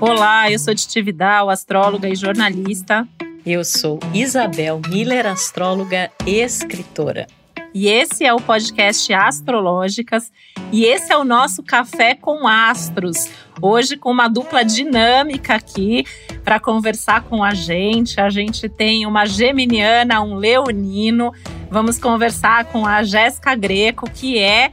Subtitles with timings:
[0.00, 3.06] Olá, eu sou Titi Vidal, astróloga e jornalista.
[3.44, 7.26] Eu sou Isabel Miller, astróloga e escritora.
[7.74, 10.30] E esse é o podcast Astrológicas
[10.70, 13.28] e esse é o nosso café com astros.
[13.60, 16.04] Hoje com uma dupla dinâmica aqui
[16.44, 18.20] para conversar com a gente.
[18.20, 21.32] A gente tem uma geminiana, um leonino.
[21.68, 24.70] Vamos conversar com a Jéssica Greco, que é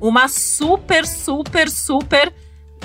[0.00, 2.32] uma super, super, super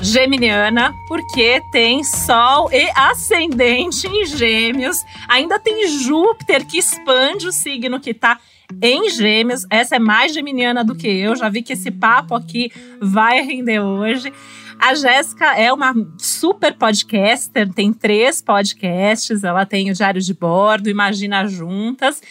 [0.02, 4.98] geminiana, porque tem Sol e ascendente em Gêmeos.
[5.27, 8.40] Ainda tem Júpiter que expande o signo que está
[8.81, 9.66] em Gêmeos.
[9.70, 11.36] Essa é mais geminiana do que eu.
[11.36, 14.31] Já vi que esse papo aqui vai render hoje.
[14.80, 19.44] A Jéssica é uma super podcaster, tem três podcasts.
[19.44, 22.22] Ela tem o Diário de Bordo, Imagina Juntas.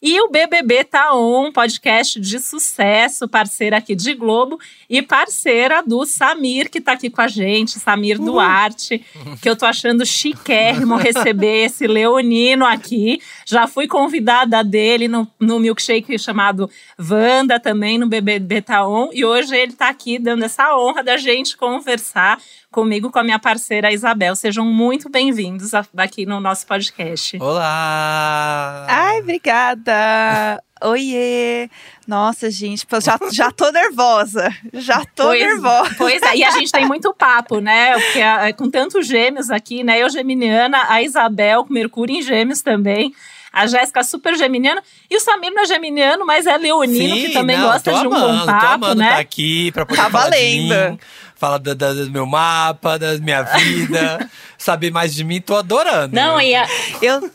[0.00, 6.06] E o BBB Tá On, podcast de sucesso, parceira aqui de Globo e parceira do
[6.06, 9.04] Samir, que tá aqui com a gente, Samir Duarte,
[9.42, 13.20] que eu tô achando chiquérrimo receber esse leonino aqui.
[13.44, 19.24] Já fui convidada dele no, no milkshake chamado Vanda, também no BBB Tá On, e
[19.24, 23.92] hoje ele tá aqui dando essa honra da gente conversar comigo, com a minha parceira
[23.92, 24.34] Isabel.
[24.36, 27.36] Sejam muito bem-vindos aqui no nosso podcast.
[27.40, 28.86] Olá!
[28.88, 30.62] Ai, obrigada!
[30.82, 31.68] Oiê!
[32.06, 34.48] Nossa, gente, já, já tô nervosa.
[34.72, 35.94] Já tô pois, nervosa.
[35.98, 37.98] Pois é, e a gente tem muito papo, né?
[37.98, 40.02] Porque é, com tantos gêmeos aqui, né?
[40.02, 43.12] Eu geminiana, a Isabel com Mercúrio em gêmeos também.
[43.52, 44.82] A Jéssica super geminiana.
[45.10, 48.06] E o Samir não é geminiano, mas é leonino, Sim, que também não, gosta de
[48.06, 49.10] um amando, bom papo, tô amando né?
[49.10, 50.74] Tá aqui pra poder tá falar valendo.
[50.74, 50.98] de mim,
[51.34, 56.14] falar da, do meu mapa, da minha vida, saber mais de mim, tô adorando.
[56.14, 56.66] Não, e a,
[57.00, 57.30] eu...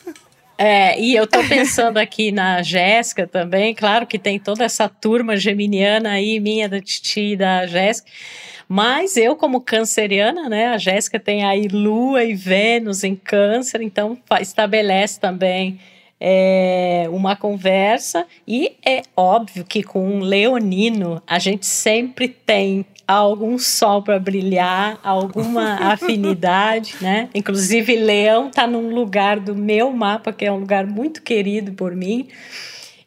[0.57, 5.35] É, e eu tô pensando aqui na Jéssica também, claro que tem toda essa turma
[5.35, 8.11] geminiana aí, minha, da Titi e da Jéssica,
[8.67, 14.17] mas eu, como canceriana, né, a Jéssica tem aí Lua e Vênus em câncer, então
[14.39, 15.79] estabelece também
[16.25, 23.57] é, uma conversa, e é óbvio que com um leonino a gente sempre tem algum
[23.57, 27.27] sol para brilhar, alguma afinidade, né?
[27.35, 31.93] Inclusive, Leão está num lugar do meu mapa que é um lugar muito querido por
[31.93, 32.29] mim.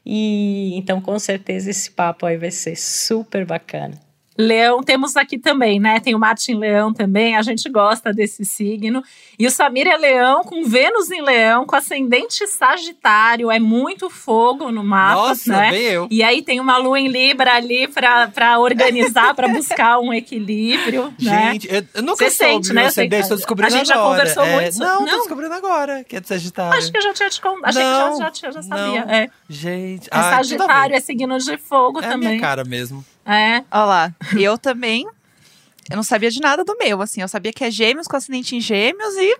[0.04, 4.05] E então, com certeza, esse papo aí vai ser super bacana.
[4.38, 5.98] Leão temos aqui também, né?
[6.00, 9.02] Tem o Martin Leão também, a gente gosta desse signo.
[9.38, 14.70] E o Samir é Leão, com Vênus em Leão, com ascendente Sagitário, é muito fogo
[14.70, 15.70] no mapa, Nossa, né?
[15.70, 16.08] bem eu.
[16.10, 21.52] E aí tem uma lua em Libra ali para organizar, para buscar um equilíbrio, né?
[21.52, 22.86] Gente, eu, eu nunca Você soube sente, né?
[22.86, 24.18] ascendente, tô descobrindo A gente já agora.
[24.18, 25.06] conversou É, muito Não, Não?
[25.06, 26.78] tô descobrindo agora, que é de Sagitário.
[26.78, 27.66] Acho que eu já tinha te contado.
[27.70, 29.04] Achei não, que já, já, já sabia.
[29.04, 29.12] não.
[29.14, 29.30] É.
[29.48, 32.28] Gente, É ah, tudo a Sagitário, é signo de fogo é também.
[32.30, 33.04] minha cara mesmo.
[33.26, 33.64] É.
[33.70, 35.06] Olha lá, eu também.
[35.90, 37.20] Eu não sabia de nada do meu, assim.
[37.20, 39.36] Eu sabia que é gêmeos com acidente em gêmeos e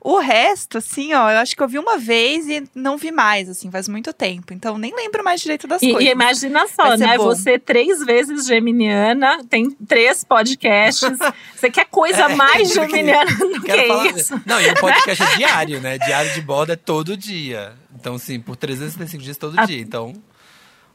[0.00, 3.48] o resto, assim, ó, eu acho que eu vi uma vez e não vi mais,
[3.48, 4.52] assim, faz muito tempo.
[4.52, 6.08] Então nem lembro mais direito das E, coisas.
[6.08, 7.16] e imagina só, né?
[7.18, 7.24] bom.
[7.24, 11.18] Você três vezes geminiana, tem três podcasts.
[11.56, 14.06] Você quer coisa É, mais geminiana do que falar.
[14.16, 14.40] isso?
[14.46, 15.98] Não, e o podcast é diário, né?
[15.98, 17.72] Diário de bordo é todo dia.
[17.98, 19.80] Então, assim, por 365 dias todo A- dia.
[19.80, 20.12] Então,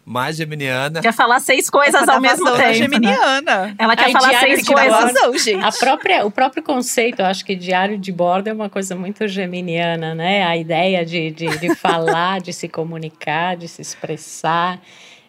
[0.05, 1.01] mais geminiana.
[1.01, 2.67] Quer falar seis coisas ao mesmo da tempo.
[2.67, 2.73] né?
[2.73, 3.75] geminiana.
[3.77, 4.91] Ela quer Ai, falar seis coisas.
[5.13, 5.63] vazão, gente.
[5.63, 9.27] A própria, o próprio conceito, eu acho que diário de bordo é uma coisa muito
[9.27, 10.43] geminiana, né?
[10.45, 14.79] A ideia de, de, de falar, de se comunicar, de se expressar,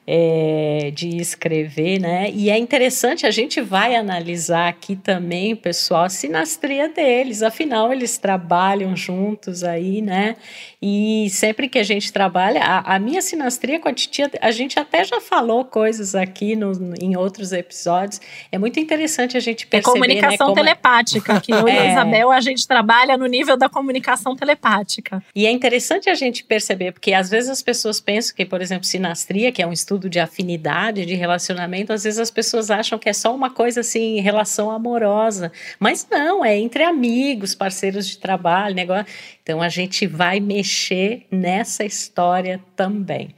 [0.06, 2.30] é, de escrever, né?
[2.30, 8.18] E é interessante, a gente vai analisar aqui também, pessoal, a sinastria deles, afinal, eles
[8.18, 10.36] trabalham juntos aí, né?
[10.80, 14.78] E sempre que a gente trabalha, a, a minha sinastria com a titia, a gente
[14.78, 18.20] até já falou coisas aqui no, em outros episódios.
[18.52, 21.40] É muito interessante a gente É perceber, comunicação né, telepática.
[21.40, 21.92] Que eu e a É.
[21.92, 25.22] Isabel, a gente trabalha no nível da comunicação telepática.
[25.34, 28.84] E é interessante a gente perceber, porque às vezes as pessoas pensam que, por exemplo,
[28.84, 33.08] sinastria, que é um estudo de afinidade, de relacionamento, às vezes as pessoas acham que
[33.08, 35.52] é só uma coisa assim, relação amorosa.
[35.78, 39.06] Mas não, é entre amigos, parceiros de trabalho, negócio.
[39.42, 43.34] Então a gente vai mexer nessa história também.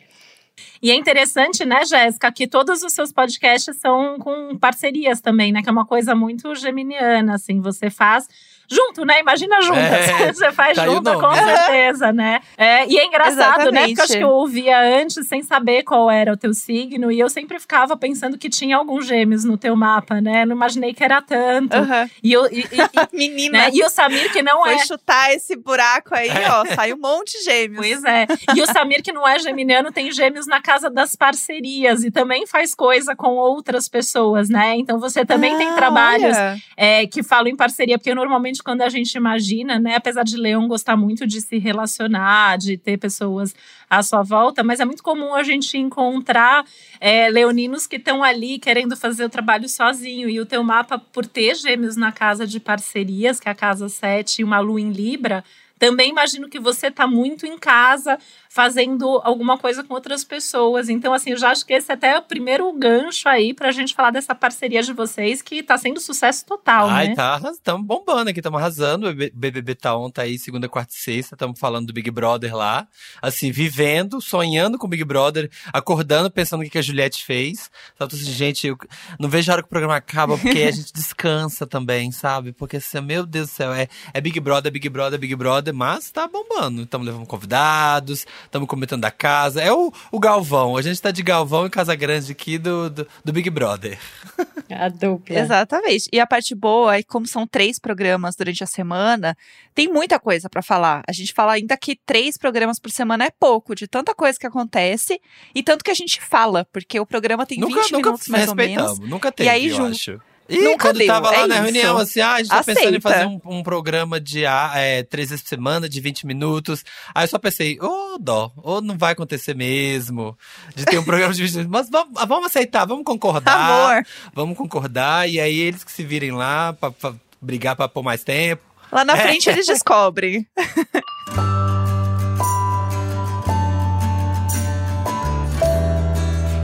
[0.83, 5.63] E é interessante, né, Jéssica, que todos os seus podcasts são com parcerias também, né?
[5.63, 7.61] Que é uma coisa muito geminiana, assim.
[7.61, 8.29] Você faz
[8.71, 9.21] junto, né?
[9.21, 9.83] Imagina juntas.
[9.83, 12.41] É, Você faz tá junto, com certeza, né?
[12.57, 13.87] É, e é engraçado, né?
[13.87, 14.19] Porque eu acho Exatamente.
[14.19, 17.11] que eu ouvia antes sem saber qual era o teu signo.
[17.11, 20.45] E eu sempre ficava pensando que tinha alguns gêmeos no teu mapa, né?
[20.45, 21.75] Não imaginei que era tanto.
[21.75, 22.09] Aham.
[22.23, 22.61] E, eu, e,
[23.13, 23.71] e- Menina, né?
[23.73, 24.87] e o Samir, que não foi é.
[24.87, 27.77] chutar esse buraco aí, ó, sai um monte de gêmeos.
[27.79, 28.27] Pois é.
[28.55, 32.11] E o Samir, que não é geminiano, tem gêmeos gêmeos na casa das parcerias e
[32.11, 34.77] também faz coisa com outras pessoas, né?
[34.77, 36.37] Então você também ah, tem trabalhos
[36.77, 39.97] é, que falam em parceria, porque normalmente quando a gente imagina, né?
[39.97, 43.55] Apesar de Leão gostar muito de se relacionar, de ter pessoas
[43.89, 46.65] à sua volta, mas é muito comum a gente encontrar
[47.01, 50.29] é, leoninos que estão ali querendo fazer o trabalho sozinho.
[50.29, 53.89] E o teu mapa, por ter gêmeos na casa de parcerias, que é a casa
[53.89, 55.45] 7 e uma lua em Libra,
[55.79, 58.19] também imagino que você está muito em casa
[58.57, 60.89] fazendo alguma coisa com outras pessoas.
[60.89, 63.71] Então, assim, eu já acho que esse é até o primeiro gancho aí para a
[63.71, 67.15] gente falar dessa parceria de vocês, que está sendo sucesso total, Ai, né?
[67.15, 69.11] tá, estamos bombando aqui, estamos arrasando.
[69.11, 72.57] O BBB tá on, tá aí segunda, quarta e sexta, estamos falando do Big Brother
[72.57, 72.89] lá.
[73.21, 77.71] Assim, vivendo, sonhando com o Big Brother, acordando, pensando o que a Juliette fez.
[77.99, 78.79] Sabe, assim, gente, eu
[79.21, 82.53] não vejo a hora que o programa acaba, porque a gente descansa também, sabe?
[82.53, 86.11] Porque assim, meu Deus do céu, é, é Big Brother, Big Brother, Big Brother, mas
[86.11, 86.85] tá bombando.
[86.85, 89.61] Estamos levando convidados, estamos comentando da casa.
[89.61, 90.77] É o, o Galvão.
[90.77, 93.99] A gente tá de Galvão e Casa Grande aqui do, do, do Big Brother.
[94.71, 95.39] A dupla.
[95.39, 96.09] Exatamente.
[96.13, 99.37] E a parte boa é que, como são três programas durante a semana,
[99.75, 101.03] tem muita coisa para falar.
[101.09, 104.47] A gente fala ainda que três programas por semana é pouco, de tanta coisa que
[104.47, 105.21] acontece
[105.55, 108.49] e tanto que a gente fala, porque o programa tem nunca, 20 nunca minutos mais
[108.49, 108.99] ou menos.
[108.99, 110.21] Nunca teve, E aí, eu Ju, acho.
[110.49, 111.65] E nunca quando deu, tava lá é na isso.
[111.65, 113.01] reunião, assim, ah, a gente tá pensando em Aceita.
[113.11, 116.85] fazer um, um programa de ah, é, três vezes por semana, de 20 minutos.
[117.15, 120.39] Aí eu só pensei, ô dó, ou não vai acontecer mesmo
[120.75, 121.73] de ter um programa de 20 minutos.
[121.73, 123.57] Mas vamos, ah, vamos aceitar, vamos concordar.
[123.57, 124.07] Amor.
[124.35, 125.29] Vamos concordar.
[125.29, 128.63] E aí eles que se virem lá pra, pra brigar pra pôr mais tempo.
[128.93, 130.47] Lá na frente eles descobrem.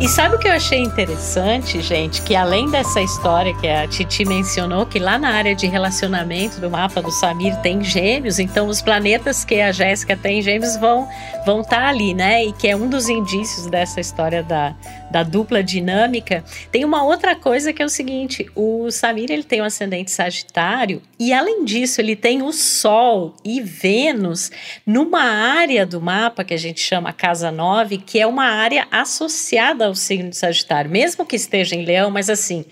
[0.02, 2.22] E sabe o que eu achei interessante, gente?
[2.22, 6.68] Que além dessa história que a Titi mencionou, que lá na área de relacionamento do
[6.68, 11.08] mapa do Samir tem gêmeos, então os planetas que a Jéssica tem em gêmeos vão
[11.46, 12.44] vão estar ali, né?
[12.44, 14.74] E que é um dos indícios dessa história da,
[15.12, 16.42] da dupla dinâmica.
[16.70, 21.02] Tem uma outra coisa que é o seguinte: o Samir ele tem um ascendente Sagitário,
[21.20, 24.50] e além disso, ele tem o Sol e Vênus
[24.84, 29.86] numa área do mapa que a gente chama Casa 9, que é uma área associada
[29.86, 32.64] ao signo de Sagitário, mesmo que esteja em Leão, mas assim.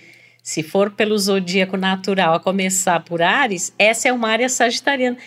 [0.43, 5.19] Se for pelo zodíaco natural, a começar por Ares, essa é uma área sagitariana.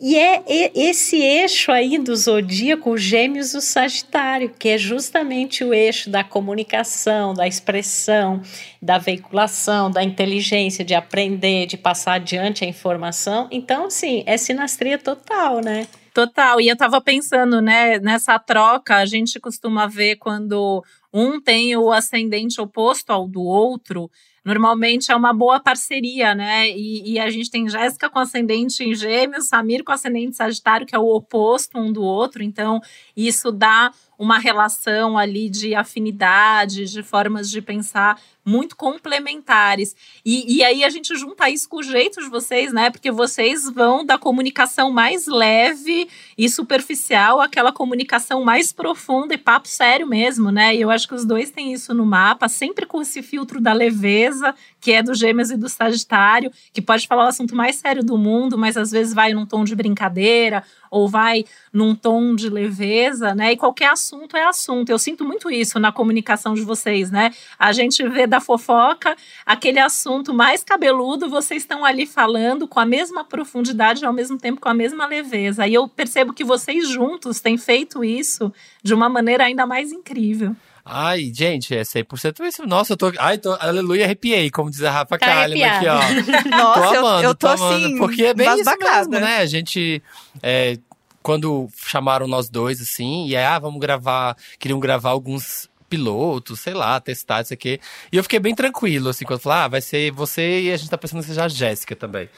[0.00, 0.44] E é
[0.76, 6.22] esse eixo aí do zodíaco, os gêmeos do Sagitário, que é justamente o eixo da
[6.22, 8.40] comunicação, da expressão,
[8.80, 13.48] da veiculação, da inteligência, de aprender, de passar adiante a informação.
[13.50, 15.88] Então, assim, é sinastria total, né?
[16.14, 16.60] Total.
[16.60, 21.90] E eu tava pensando, né, nessa troca, a gente costuma ver quando um tem o
[21.90, 24.10] ascendente oposto ao do outro.
[24.44, 26.68] Normalmente é uma boa parceria, né?
[26.70, 30.94] E, e a gente tem Jéssica com ascendente em Gêmeos, Samir com ascendente Sagitário, que
[30.94, 32.42] é o oposto um do outro.
[32.42, 32.80] Então,
[33.16, 39.94] isso dá uma relação ali de afinidade, de formas de pensar muito complementares.
[40.24, 42.88] E, e aí a gente junta isso com o jeito de vocês, né?
[42.88, 49.68] Porque vocês vão da comunicação mais leve e superficial àquela comunicação mais profunda e papo
[49.68, 50.74] sério mesmo, né?
[50.74, 53.74] E eu acho que os dois têm isso no mapa, sempre com esse filtro da
[53.74, 58.02] leveza, que é do Gêmeos e do Sagitário, que pode falar o assunto mais sério
[58.02, 62.48] do mundo, mas às vezes vai num tom de brincadeira ou vai num tom de
[62.48, 63.52] leveza, né?
[63.52, 64.90] E qualquer assunto é assunto.
[64.90, 67.30] Eu sinto muito isso na comunicação de vocês, né?
[67.58, 72.86] A gente vê da fofoca aquele assunto mais cabeludo, vocês estão ali falando com a
[72.86, 75.66] mesma profundidade e ao mesmo tempo com a mesma leveza.
[75.66, 78.52] E eu percebo que vocês juntos têm feito isso
[78.82, 80.54] de uma maneira ainda mais incrível.
[80.90, 82.66] Ai, gente, é 100% isso.
[82.66, 83.12] Nossa, eu tô.
[83.18, 83.52] Ai, tô.
[83.60, 85.98] Aleluia, arrepiei, como diz a Rafa Tá Kalimann aqui, ó.
[86.48, 89.36] Nossa, tô eu- amando, eu, tô, amando, assim, Porque é bem isso mesmo, né?
[89.36, 90.02] A gente.
[90.42, 90.78] é,
[91.22, 94.34] quando chamaram nós dois, assim, e aí, ah, vamos gravar.
[94.58, 97.80] Queriam gravar alguns pilotos, sei lá, testar isso aqui.
[98.12, 100.90] E eu fiquei bem tranquilo, assim, quando falaram, ah, vai ser você e a gente
[100.90, 102.28] tá pensando que seja a Jéssica também.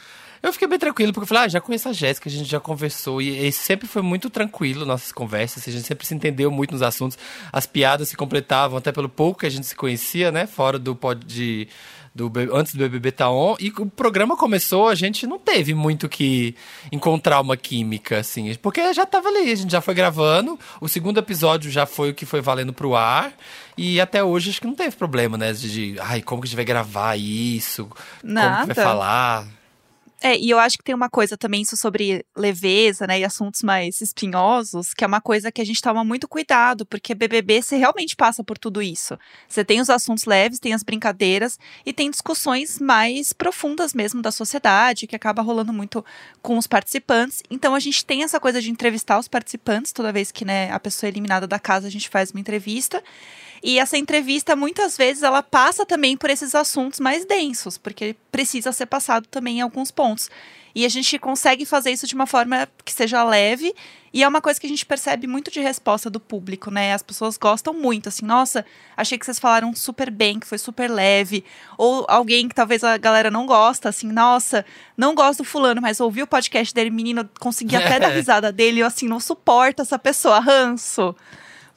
[0.42, 2.58] Eu fiquei bem tranquilo, porque eu falei, ah, já conheço a Jéssica, a gente já
[2.58, 6.72] conversou, e, e sempre foi muito tranquilo nossas conversas, a gente sempre se entendeu muito
[6.72, 7.18] nos assuntos,
[7.52, 10.96] as piadas se completavam, até pelo pouco que a gente se conhecia, né, fora do
[10.96, 11.68] pod de,
[12.14, 16.08] do, antes do BBB Tá On, e o programa começou, a gente não teve muito
[16.08, 16.54] que
[16.90, 21.18] encontrar uma química, assim, porque já tava ali, a gente já foi gravando, o segundo
[21.18, 23.32] episódio já foi o que foi valendo pro ar,
[23.76, 26.48] e até hoje acho que não teve problema, né, de, de ai, como que a
[26.48, 28.74] gente vai gravar isso, como que Nada.
[28.74, 29.59] vai falar...
[30.22, 33.62] É, e eu acho que tem uma coisa também isso sobre leveza, né, e assuntos
[33.62, 37.78] mais espinhosos, que é uma coisa que a gente toma muito cuidado, porque BBB você
[37.78, 39.18] realmente passa por tudo isso.
[39.48, 44.30] Você tem os assuntos leves, tem as brincadeiras e tem discussões mais profundas mesmo da
[44.30, 46.04] sociedade, que acaba rolando muito
[46.42, 47.42] com os participantes.
[47.50, 50.78] Então a gente tem essa coisa de entrevistar os participantes toda vez que, né, a
[50.78, 53.02] pessoa é eliminada da casa, a gente faz uma entrevista.
[53.62, 58.72] E essa entrevista, muitas vezes, ela passa também por esses assuntos mais densos, porque precisa
[58.72, 60.30] ser passado também em alguns pontos.
[60.74, 63.74] E a gente consegue fazer isso de uma forma que seja leve.
[64.12, 66.92] E é uma coisa que a gente percebe muito de resposta do público, né?
[66.94, 68.64] As pessoas gostam muito, assim, nossa,
[68.96, 71.44] achei que vocês falaram super bem, que foi super leve.
[71.78, 74.64] Ou alguém que talvez a galera não gosta, assim, nossa,
[74.96, 78.80] não gosto do fulano, mas ouvi o podcast dele, menino, consegui até dar risada dele,
[78.80, 81.14] eu assim, não suporto essa pessoa, ranço.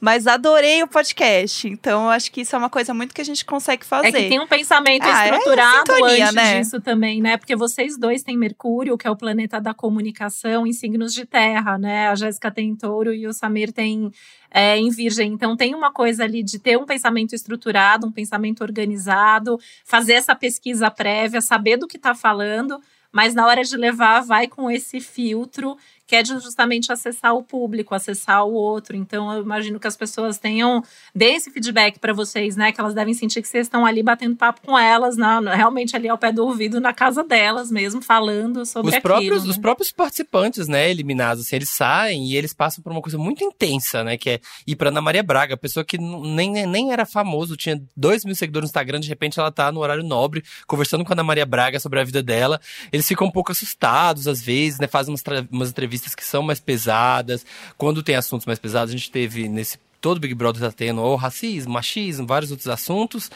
[0.04, 1.66] Mas adorei o podcast.
[1.66, 4.08] Então, eu acho que isso é uma coisa muito que a gente consegue fazer.
[4.08, 6.60] É que tem um pensamento Ah, é estruturado sintonia, antes né?
[6.60, 7.38] disso também, né?
[7.38, 11.78] Porque vocês dois têm Mercúrio, que é o planeta da comunicação, em signos de terra,
[11.78, 12.08] né?
[12.08, 14.12] A Jéssica tem touro e o Samir tem
[14.50, 15.32] é, em virgem.
[15.32, 20.34] Então tem uma coisa ali de ter um pensamento estruturado, um pensamento organizado, fazer essa
[20.34, 22.78] pesquisa prévia, saber do que está falando,
[23.10, 27.42] mas na hora de levar, vai com esse filtro que é de justamente acessar o
[27.42, 28.96] público, acessar o outro.
[28.96, 30.82] Então, eu imagino que as pessoas tenham,
[31.14, 32.72] deem esse feedback para vocês, né?
[32.72, 36.08] Que elas devem sentir que vocês estão ali batendo papo com elas, na, realmente ali
[36.08, 39.14] ao pé do ouvido, na casa delas mesmo, falando sobre Os aquilo.
[39.14, 39.50] próprios, né?
[39.50, 43.42] os próprios participantes, né, eliminados, assim, eles saem e eles passam por uma coisa muito
[43.42, 47.56] intensa, né, que é ir pra Ana Maria Braga, pessoa que nem, nem era famoso,
[47.56, 51.12] tinha dois mil seguidores no Instagram, de repente ela tá no horário nobre, conversando com
[51.12, 52.60] a Ana Maria Braga sobre a vida dela.
[52.92, 56.58] Eles ficam um pouco assustados, às vezes, né, fazem umas, umas entrevistas que são mais
[56.58, 57.44] pesadas.
[57.76, 61.16] Quando tem assuntos mais pesados, a gente teve nesse todo Big Brother tá tendo ou
[61.16, 63.30] racismo, machismo, vários outros assuntos.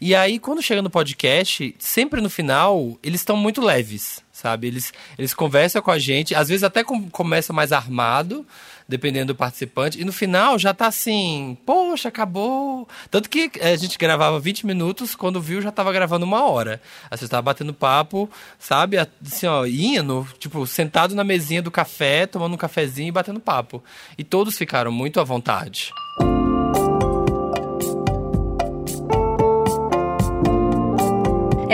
[0.00, 4.68] E aí, quando chega no podcast, sempre no final, eles estão muito leves, sabe?
[4.68, 8.46] Eles, eles conversam com a gente, às vezes até com- começa mais armado,
[8.88, 12.86] dependendo do participante, e no final já tá assim, poxa, acabou.
[13.10, 16.80] Tanto que eh, a gente gravava 20 minutos, quando viu já tava gravando uma hora.
[17.10, 18.98] Aí você tava batendo papo, sabe?
[18.98, 23.82] Assim, ó, indo, tipo, sentado na mesinha do café, tomando um cafezinho e batendo papo.
[24.18, 25.90] E todos ficaram muito à vontade.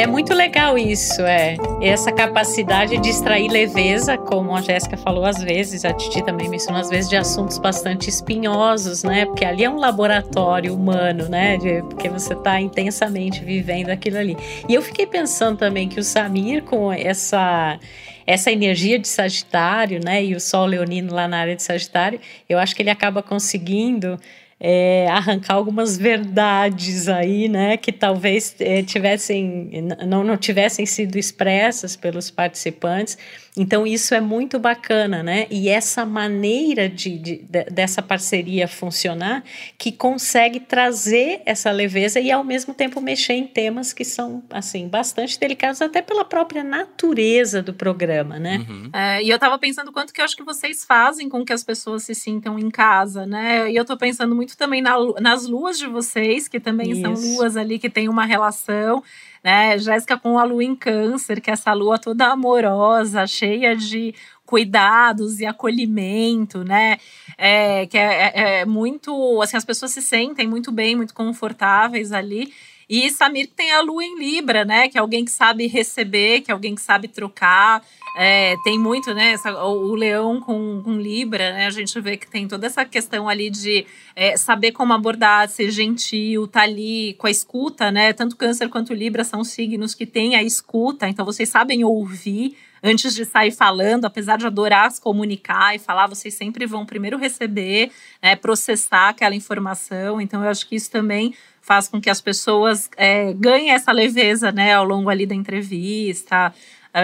[0.00, 1.58] É muito legal isso, é.
[1.82, 6.80] Essa capacidade de extrair leveza, como a Jéssica falou às vezes, a Titi também mencionou
[6.80, 9.26] às vezes, de assuntos bastante espinhosos, né?
[9.26, 11.58] Porque ali é um laboratório humano, né?
[11.58, 14.38] De- porque você está intensamente vivendo aquilo ali.
[14.66, 17.78] E eu fiquei pensando também que o Samir, com essa
[18.26, 20.24] essa energia de Sagitário, né?
[20.24, 24.18] E o Sol Leonino lá na área de Sagitário, eu acho que ele acaba conseguindo
[24.60, 29.70] é, arrancar algumas verdades aí, né, que talvez é, tivessem
[30.06, 33.16] não, não tivessem sido expressas pelos participantes.
[33.60, 35.46] Então isso é muito bacana, né?
[35.50, 39.44] E essa maneira de, de- de- dessa parceria funcionar
[39.76, 44.88] que consegue trazer essa leveza e ao mesmo tempo mexer em temas que são assim
[44.88, 48.64] bastante delicados até pela própria natureza do programa, né?
[48.66, 48.90] Uhum.
[48.94, 51.62] É, e eu tava pensando quanto que eu acho que vocês fazem com que as
[51.62, 53.70] pessoas se sintam em casa, né?
[53.70, 57.36] E eu tô pensando muito também na nas luas de vocês, que também são Isso.
[57.36, 59.02] luas ali que tem uma relação,
[59.42, 59.78] né?
[59.78, 65.38] Jéssica com a lua em câncer, que é essa lua toda amorosa, cheia de cuidados
[65.40, 66.98] e acolhimento, né?
[67.38, 72.12] É, que é, é- é muito, assim, as pessoas se sentem muito bem, muito confortáveis
[72.12, 72.52] ali.
[72.88, 74.88] E Samir tem a lua em Libra, né?
[74.88, 77.82] Que é alguém que sabe receber, que é alguém que sabe trocar.
[78.16, 79.32] É, tem muito, né?
[79.32, 81.66] essa- o, o leão com, com Libra, né?
[81.66, 83.86] A gente vê que tem toda essa questão ali de
[84.16, 88.12] é, saber como abordar, ser gentil, tá ali com a escuta, né?
[88.12, 93.14] Tanto Câncer quanto Libra são signos que têm a escuta, então vocês sabem ouvir antes
[93.14, 97.90] de sair falando, apesar de adorar se comunicar e falar, vocês sempre vão primeiro receber,
[98.22, 98.34] né?
[98.34, 100.20] Processar aquela informação.
[100.20, 104.50] Então, eu acho que isso também faz com que as pessoas é, ganhem essa leveza,
[104.50, 104.72] né?
[104.74, 106.52] Ao longo ali da entrevista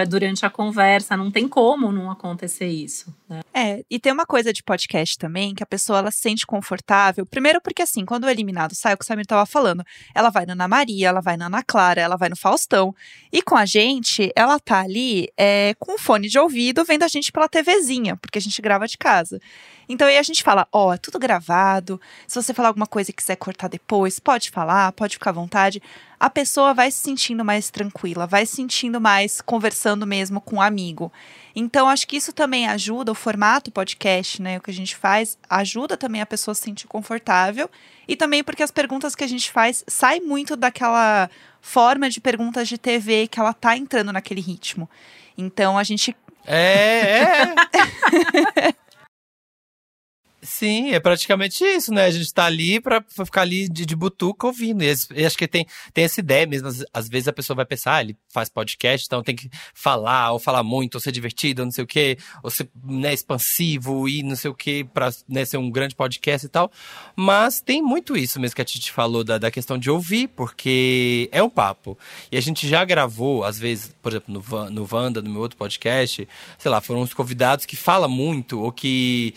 [0.07, 1.15] durante a conversa.
[1.15, 3.13] Não tem como não acontecer isso.
[3.27, 3.41] Né?
[3.53, 7.25] É, e tem uma coisa de podcast também, que a pessoa ela se sente confortável.
[7.25, 10.45] Primeiro porque assim, quando o eliminado sai, o que o Samir tava falando, ela vai
[10.45, 12.93] na Ana Maria, ela vai na Ana Clara, ela vai no Faustão.
[13.31, 17.31] E com a gente, ela tá ali é, com fone de ouvido, vendo a gente
[17.31, 19.39] pela TVzinha, porque a gente grava de casa.
[19.89, 21.99] Então aí a gente fala, ó, é tudo gravado.
[22.27, 25.81] Se você falar alguma coisa e quiser cortar depois, pode falar, pode ficar à vontade.
[26.19, 30.61] A pessoa vai se sentindo mais tranquila, vai se sentindo mais conversando mesmo com um
[30.61, 31.11] amigo.
[31.55, 35.37] Então acho que isso também ajuda o formato podcast, né, o que a gente faz,
[35.49, 37.69] ajuda também a pessoa a se sentir confortável
[38.07, 41.29] e também porque as perguntas que a gente faz saem muito daquela
[41.61, 44.89] forma de perguntas de TV que ela tá entrando naquele ritmo.
[45.37, 46.15] Então a gente
[46.45, 47.53] É,
[48.61, 48.73] é.
[50.47, 52.05] Sim, é praticamente isso, né?
[52.05, 54.81] A gente tá ali pra, ficar ali de, de butuca ouvindo.
[54.81, 56.69] E, e acho que tem, tem essa ideia mesmo.
[56.69, 60.31] Às, às, vezes a pessoa vai pensar, ah, ele faz podcast, então tem que falar,
[60.31, 64.07] ou falar muito, ou ser divertido, ou não sei o quê, ou ser né, expansivo
[64.07, 66.71] e não sei o quê, pra né, ser um grande podcast e tal.
[67.13, 71.27] Mas tem muito isso mesmo que a Titi falou da, da questão de ouvir, porque
[71.33, 71.97] é um papo.
[72.31, 75.57] E a gente já gravou, às vezes, por exemplo, no, no Wanda, no meu outro
[75.57, 76.25] podcast,
[76.57, 79.35] sei lá, foram uns convidados que falam muito, ou que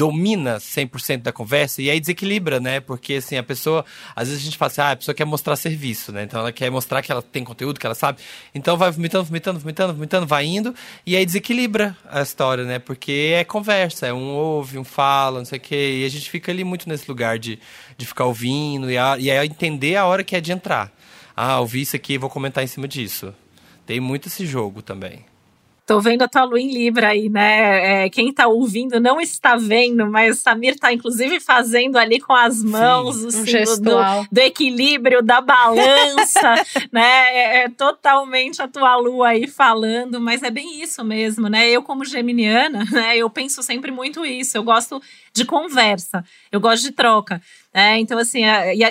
[0.00, 2.80] domina 100% da conversa e aí desequilibra, né?
[2.80, 3.84] Porque assim, a pessoa,
[4.16, 6.22] às vezes a gente fala assim, ah, a pessoa quer mostrar serviço, né?
[6.22, 8.18] Então ela quer mostrar que ela tem conteúdo, que ela sabe.
[8.54, 10.74] Então vai vomitando, vomitando, vomitando, vomitando, vai indo
[11.04, 12.78] e aí desequilibra a história, né?
[12.78, 15.98] Porque é conversa, é um ouve, um fala, não sei o quê.
[16.00, 17.58] E a gente fica ali muito nesse lugar de,
[17.98, 20.90] de ficar ouvindo e, a, e aí entender a hora que é de entrar.
[21.36, 23.34] Ah, ouvi isso aqui, vou comentar em cima disso.
[23.84, 25.29] Tem muito esse jogo também.
[25.90, 28.04] Tô vendo a tua lua em Libra aí, né?
[28.04, 32.62] É, quem tá ouvindo não está vendo, mas Samir tá inclusive fazendo ali com as
[32.62, 36.54] mãos Sim, o símbolo do, do, equilíbrio, da balança,
[36.92, 37.02] né?
[37.02, 41.68] É, é, totalmente a tua lua aí falando, mas é bem isso mesmo, né?
[41.68, 43.16] Eu, como geminiana, né?
[43.16, 44.56] Eu penso sempre muito isso.
[44.56, 45.02] Eu gosto
[45.34, 47.42] de conversa, eu gosto de troca.
[47.74, 48.42] É, então, assim,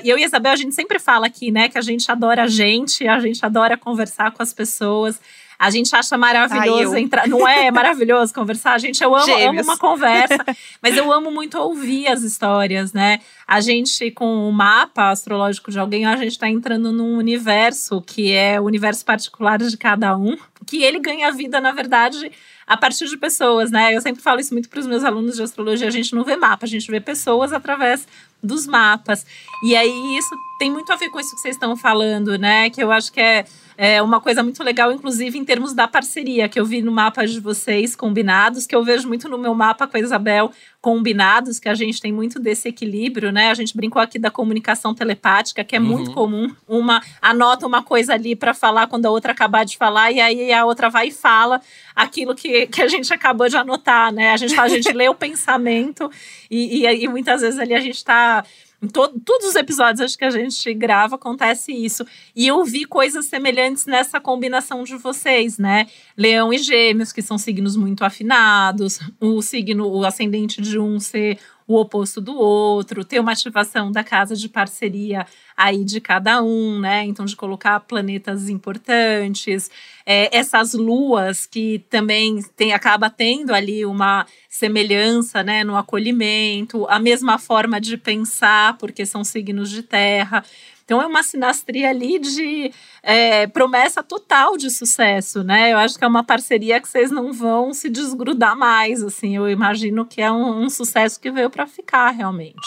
[0.03, 2.47] eu e a Isabel, a gente sempre fala aqui, né, que a gente adora a
[2.47, 5.19] gente, a gente adora conversar com as pessoas.
[5.59, 7.27] A gente acha maravilhoso Ai, entrar.
[7.27, 8.79] Não é maravilhoso conversar?
[8.79, 10.37] Gente, eu amo, amo uma conversa,
[10.81, 13.19] mas eu amo muito ouvir as histórias, né?
[13.45, 18.31] A gente, com o mapa astrológico de alguém, a gente está entrando num universo que
[18.31, 22.31] é o universo particular de cada um, que ele ganha vida, na verdade,
[22.65, 23.93] a partir de pessoas, né?
[23.93, 25.89] Eu sempre falo isso muito para os meus alunos de astrologia.
[25.89, 28.07] A gente não vê mapa, a gente vê pessoas através
[28.41, 29.25] dos mapas.
[29.63, 32.69] E aí isso tem muito a ver com isso que vocês estão falando, né?
[32.69, 33.43] Que eu acho que é
[33.81, 37.25] é uma coisa muito legal, inclusive em termos da parceria, que eu vi no mapa
[37.25, 41.69] de vocês combinados, que eu vejo muito no meu mapa com a Isabel combinados, que
[41.69, 43.49] a gente tem muito desse equilíbrio, né?
[43.49, 45.85] A gente brincou aqui da comunicação telepática, que é uhum.
[45.85, 46.53] muito comum.
[46.67, 50.51] Uma anota uma coisa ali para falar quando a outra acabar de falar, e aí
[50.51, 51.61] a outra vai e fala
[51.95, 54.31] aquilo que, que a gente acabou de anotar, né?
[54.31, 56.11] A gente a gente lê o pensamento,
[56.51, 58.43] e, e, e muitas vezes ali a gente está
[58.81, 62.05] em to todos os episódios acho que a gente grava acontece isso.
[62.35, 65.87] E eu vi coisas semelhantes nessa combinação de vocês, né?
[66.15, 71.37] Leão e Gêmeos, que são signos muito afinados, o signo, o ascendente de um ser
[71.69, 76.79] o oposto do outro, ter uma ativação da casa de parceria aí de cada um,
[76.79, 77.03] né?
[77.05, 79.69] Então, de colocar planetas importantes,
[80.03, 86.97] é, essas luas que também tem, acaba tendo ali uma semelhança, né, no acolhimento, a
[86.97, 90.43] mesma forma de pensar, porque são signos de terra.
[90.89, 92.71] Então é uma sinastria ali de
[93.03, 95.71] é, promessa total de sucesso, né?
[95.71, 99.35] Eu acho que é uma parceria que vocês não vão se desgrudar mais, assim.
[99.35, 102.57] Eu imagino que é um, um sucesso que veio para ficar realmente.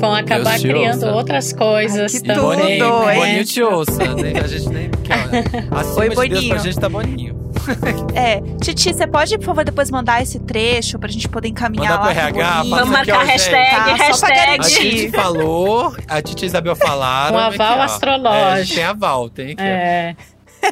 [0.00, 1.14] Vão acabar criando ouça.
[1.14, 2.78] outras coisas Ai, também.
[2.80, 3.14] Tudo, né?
[3.14, 4.32] Boninho te ouça, né?
[4.42, 5.68] A gente nem quer.
[5.70, 6.34] Acima Oi, de Boninho.
[6.34, 7.35] Deus pra gente tá boninho.
[8.14, 12.04] É, Titi, você pode, por favor, depois mandar esse trecho pra gente poder encaminhar Manda
[12.04, 12.10] lá.
[12.10, 14.60] RH, Vamos marcar hashtag, tá, hashtag.
[14.60, 17.36] A Titi falou, a Titi e Isabel falaram.
[17.36, 18.72] Um aval astrológico.
[18.72, 19.62] É, tem aval, tem que.
[19.62, 20.16] É.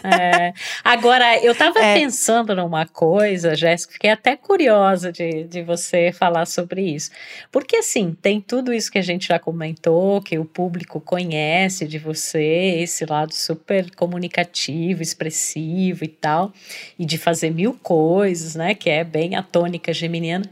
[0.02, 0.52] É.
[0.82, 1.94] Agora, eu estava é.
[1.94, 7.10] pensando numa coisa, Jéssica, fiquei até curiosa de, de você falar sobre isso.
[7.50, 11.98] Porque, assim, tem tudo isso que a gente já comentou, que o público conhece de
[11.98, 16.52] você, esse lado super comunicativo, expressivo e tal,
[16.98, 18.74] e de fazer mil coisas, né?
[18.74, 20.44] Que é bem a tônica geminiana.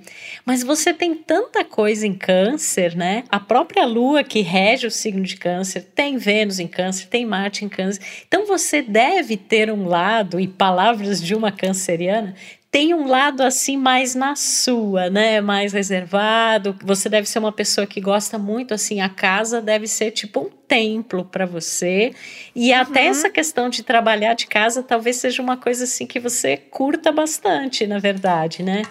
[0.44, 3.24] Mas você tem tanta coisa em Câncer, né?
[3.30, 7.64] A própria Lua, que rege o signo de Câncer, tem Vênus em Câncer, tem Marte
[7.64, 8.02] em Câncer.
[8.26, 12.34] Então, você deve deve ter um lado, e palavras de uma canceriana,
[12.70, 15.42] tem um lado assim mais na sua, né?
[15.42, 16.74] Mais reservado.
[16.82, 20.50] Você deve ser uma pessoa que gosta muito assim, a casa deve ser tipo um
[20.66, 22.14] templo para você.
[22.54, 22.80] E uhum.
[22.80, 27.12] até essa questão de trabalhar de casa talvez seja uma coisa assim que você curta
[27.12, 28.82] bastante, na verdade, né?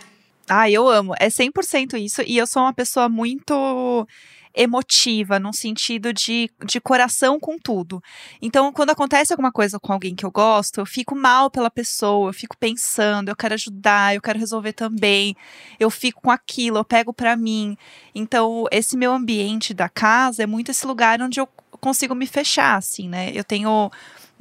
[0.48, 1.16] Ah, eu amo.
[1.20, 4.08] É 100% isso e eu sou uma pessoa muito
[4.56, 8.02] emotiva, num sentido de, de coração com tudo.
[8.42, 12.30] Então, quando acontece alguma coisa com alguém que eu gosto, eu fico mal pela pessoa,
[12.30, 15.36] eu fico pensando, eu quero ajudar, eu quero resolver também,
[15.80, 17.78] eu fico com aquilo, eu pego para mim.
[18.14, 21.48] Então, esse meu ambiente da casa é muito esse lugar onde eu
[21.80, 23.32] consigo me fechar, assim, né?
[23.34, 23.92] Eu tenho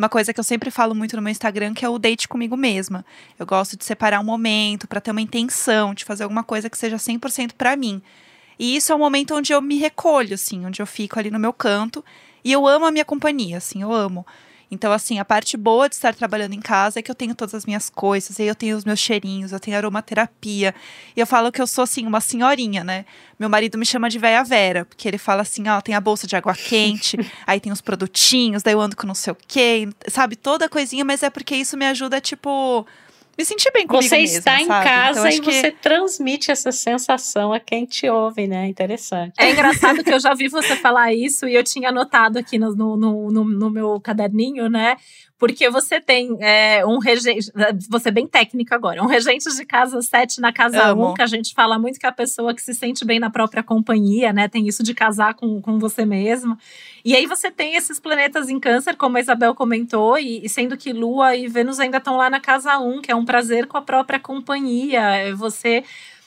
[0.01, 2.57] uma coisa que eu sempre falo muito no meu Instagram, que é o date comigo
[2.57, 3.05] mesma.
[3.39, 6.79] Eu gosto de separar um momento para ter uma intenção, de fazer alguma coisa que
[6.79, 8.01] seja 100% para mim.
[8.61, 11.39] E isso é o momento onde eu me recolho, assim, onde eu fico ali no
[11.39, 12.05] meu canto.
[12.45, 14.27] E eu amo a minha companhia, assim, eu amo.
[14.71, 17.55] Então, assim, a parte boa de estar trabalhando em casa é que eu tenho todas
[17.55, 20.75] as minhas coisas, e eu tenho os meus cheirinhos, eu tenho aromaterapia.
[21.17, 23.07] E eu falo que eu sou, assim, uma senhorinha, né?
[23.39, 26.27] Meu marido me chama de véia Vera, porque ele fala assim: ó, tem a bolsa
[26.27, 29.89] de água quente, aí tem os produtinhos, daí eu ando com não sei o quê,
[30.07, 30.37] sabe?
[30.37, 32.87] Toda coisinha, mas é porque isso me ajuda, tipo
[33.41, 34.85] me sentir bem comigo Você mesma, está em sabe?
[34.85, 35.53] casa então, e que...
[35.53, 38.69] você transmite essa sensação a quem te ouve, né?
[38.69, 39.35] Interessante.
[39.39, 42.75] É engraçado que eu já vi você falar isso e eu tinha anotado aqui no,
[42.75, 42.97] no,
[43.31, 44.97] no, no meu caderninho, né?
[45.41, 47.51] Porque você tem é, um regente,
[47.89, 51.23] você é bem técnica agora, um regente de casa 7 na casa 1, um, que
[51.23, 54.35] a gente fala muito que é a pessoa que se sente bem na própria companhia,
[54.35, 54.49] né?
[54.49, 56.59] Tem isso de casar com, com você mesmo.
[57.03, 60.77] E aí você tem esses planetas em câncer, como a Isabel comentou, e, e sendo
[60.77, 63.67] que Lua e Vênus ainda estão lá na casa 1, um, que é um prazer
[63.67, 65.01] com a própria companhia.
[65.01, 65.83] É você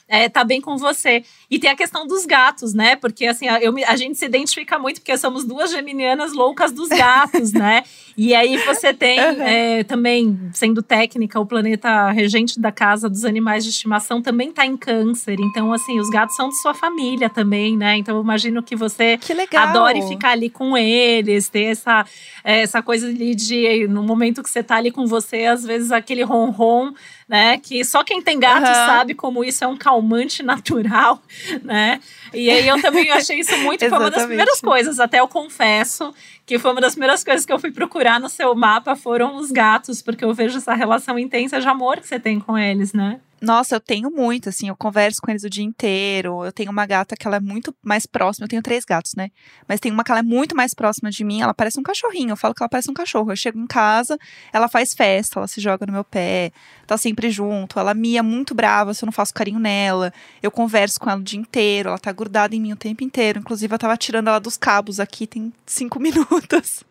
[0.07, 1.23] é, tá bem com você.
[1.49, 2.95] E tem a questão dos gatos, né?
[2.95, 7.53] Porque assim, eu, a gente se identifica muito porque somos duas geminianas loucas dos gatos,
[7.53, 7.83] né?
[8.15, 13.63] E aí você tem é, também, sendo técnica, o planeta regente da casa dos animais
[13.63, 15.37] de estimação também tá em câncer.
[15.39, 17.97] Então, assim, os gatos são de sua família também, né?
[17.97, 22.05] Então, eu imagino que você que adore ficar ali com eles, ter essa,
[22.43, 25.91] é, essa coisa ali de, no momento que você tá ali com você, às vezes
[25.91, 26.93] aquele ronron
[27.27, 27.57] né?
[27.57, 28.73] Que só quem tem gato uhum.
[28.73, 31.21] sabe como isso é um calmante natural,
[31.63, 31.99] né?
[32.33, 36.13] E aí eu também achei isso muito, foi uma das primeiras coisas, até eu confesso
[36.45, 39.51] que foi uma das primeiras coisas que eu fui procurar no seu mapa foram os
[39.51, 43.19] gatos, porque eu vejo essa relação intensa de amor que você tem com eles, né?
[43.43, 46.45] Nossa, eu tenho muito, assim, eu converso com eles o dia inteiro.
[46.45, 48.45] Eu tenho uma gata que ela é muito mais próxima.
[48.45, 49.31] Eu tenho três gatos, né?
[49.67, 51.41] Mas tem uma que ela é muito mais próxima de mim.
[51.41, 52.29] Ela parece um cachorrinho.
[52.29, 53.29] Eu falo que ela parece um cachorro.
[53.33, 54.17] Eu chego em casa,
[54.53, 56.53] ela faz festa, ela se joga no meu pé,
[56.87, 57.77] tá sempre junto.
[57.77, 60.13] Ela mia muito brava se eu não faço carinho nela.
[60.41, 61.89] Eu converso com ela o dia inteiro.
[61.89, 63.39] Ela tá grudada em mim o tempo inteiro.
[63.39, 66.85] Inclusive, eu tava tirando ela dos cabos aqui, tem cinco minutos.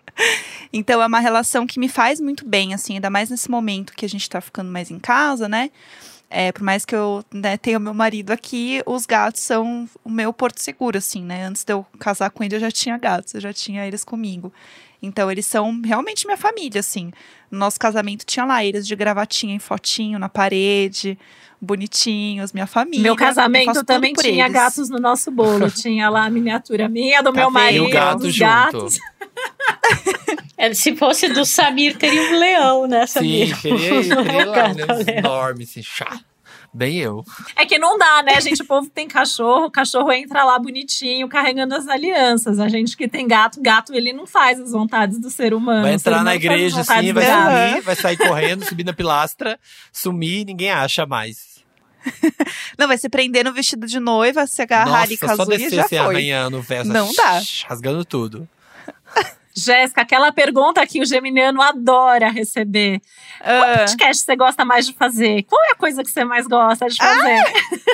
[0.70, 4.04] Então é uma relação que me faz muito bem, assim, ainda mais nesse momento que
[4.04, 5.70] a gente tá ficando mais em casa, né?
[6.34, 10.32] É, por mais que eu né, tenha meu marido aqui, os gatos são o meu
[10.32, 11.44] porto seguro, assim, né?
[11.44, 14.50] Antes de eu casar com ele, eu já tinha gatos, eu já tinha eles comigo.
[15.02, 17.12] Então, eles são realmente minha família, assim.
[17.50, 21.18] No nosso casamento tinha lá eles de gravatinha em fotinho na parede,
[21.60, 23.02] bonitinhos, minha família.
[23.02, 24.54] Meu casamento também tinha eles.
[24.54, 25.68] gatos no nosso bolo.
[25.74, 27.84] tinha lá a miniatura minha, do tá meu marido.
[27.84, 28.38] E o gato junto.
[28.38, 28.98] Gatos.
[30.62, 33.56] É, se fosse do Samir, teria um leão, né, Samir?
[33.56, 34.84] Sim, teria, teria lá, né,
[35.18, 36.24] enorme, assim, chato.
[36.72, 37.24] Bem eu.
[37.56, 38.34] É que não dá, né?
[38.36, 42.60] A gente, o povo tem cachorro, o cachorro entra lá bonitinho, carregando as alianças.
[42.60, 45.82] A gente que tem gato, gato ele não faz as vontades do ser humano.
[45.82, 49.58] Vai entrar na igreja assim, vai sumir, vai sair correndo, subir na pilastra,
[49.92, 51.60] sumir ninguém acha mais.
[52.78, 55.44] Não, vai se prender no vestido de noiva, se agarrar Nossa, ali com a só
[55.44, 56.06] descer já assim, foi.
[56.06, 57.42] arranhando Não dá.
[57.68, 58.48] rasgando tudo.
[59.54, 63.00] Jéssica, aquela pergunta que o geminiano adora receber.
[63.42, 63.78] Qual Ah.
[63.78, 65.42] podcast você gosta mais de fazer?
[65.44, 67.42] Qual é a coisa que você mais gosta de fazer?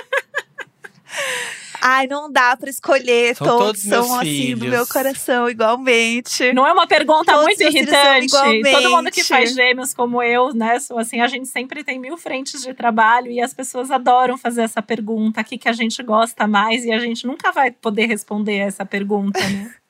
[1.81, 3.37] Ai, não dá pra escolher.
[3.37, 4.71] São todos todos meus são assim do filhos.
[4.71, 6.53] meu coração, igualmente.
[6.53, 8.27] Não é uma pergunta Todos muito irritante.
[8.27, 8.71] igualmente.
[8.73, 10.81] Todo mundo que faz gêmeos como eu, né?
[10.81, 14.63] sou Assim, a gente sempre tem mil frentes de trabalho e as pessoas adoram fazer
[14.63, 15.41] essa pergunta.
[15.41, 16.85] O que, que a gente gosta mais?
[16.85, 19.73] E a gente nunca vai poder responder essa pergunta, né?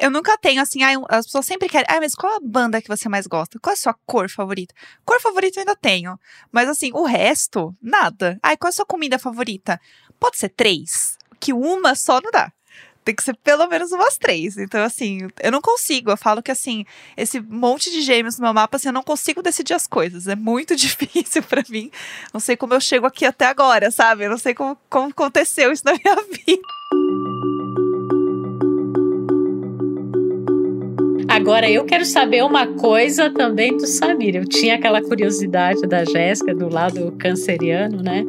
[0.00, 1.86] Eu nunca tenho, assim, ai, as pessoas sempre querem.
[2.00, 3.58] Mas qual a banda que você mais gosta?
[3.58, 4.74] Qual é a sua cor favorita?
[5.04, 6.18] Cor favorita eu ainda tenho.
[6.52, 8.38] Mas assim, o resto, nada.
[8.42, 9.80] Ai, qual é a sua comida favorita?
[10.18, 11.16] Pode ser três.
[11.40, 12.52] Que uma só não dá.
[13.04, 14.56] Tem que ser pelo menos umas três.
[14.56, 16.10] Então, assim, eu não consigo.
[16.10, 19.42] Eu falo que, assim, esse monte de gêmeos no meu mapa, assim, eu não consigo
[19.42, 20.26] decidir as coisas.
[20.26, 21.90] É muito difícil pra mim.
[22.32, 24.24] Não sei como eu chego aqui até agora, sabe?
[24.24, 26.62] Eu não sei como, como aconteceu isso na minha vida.
[31.34, 34.36] Agora, eu quero saber uma coisa também do Samir.
[34.36, 38.24] Eu tinha aquela curiosidade da Jéssica, do lado canceriano, né?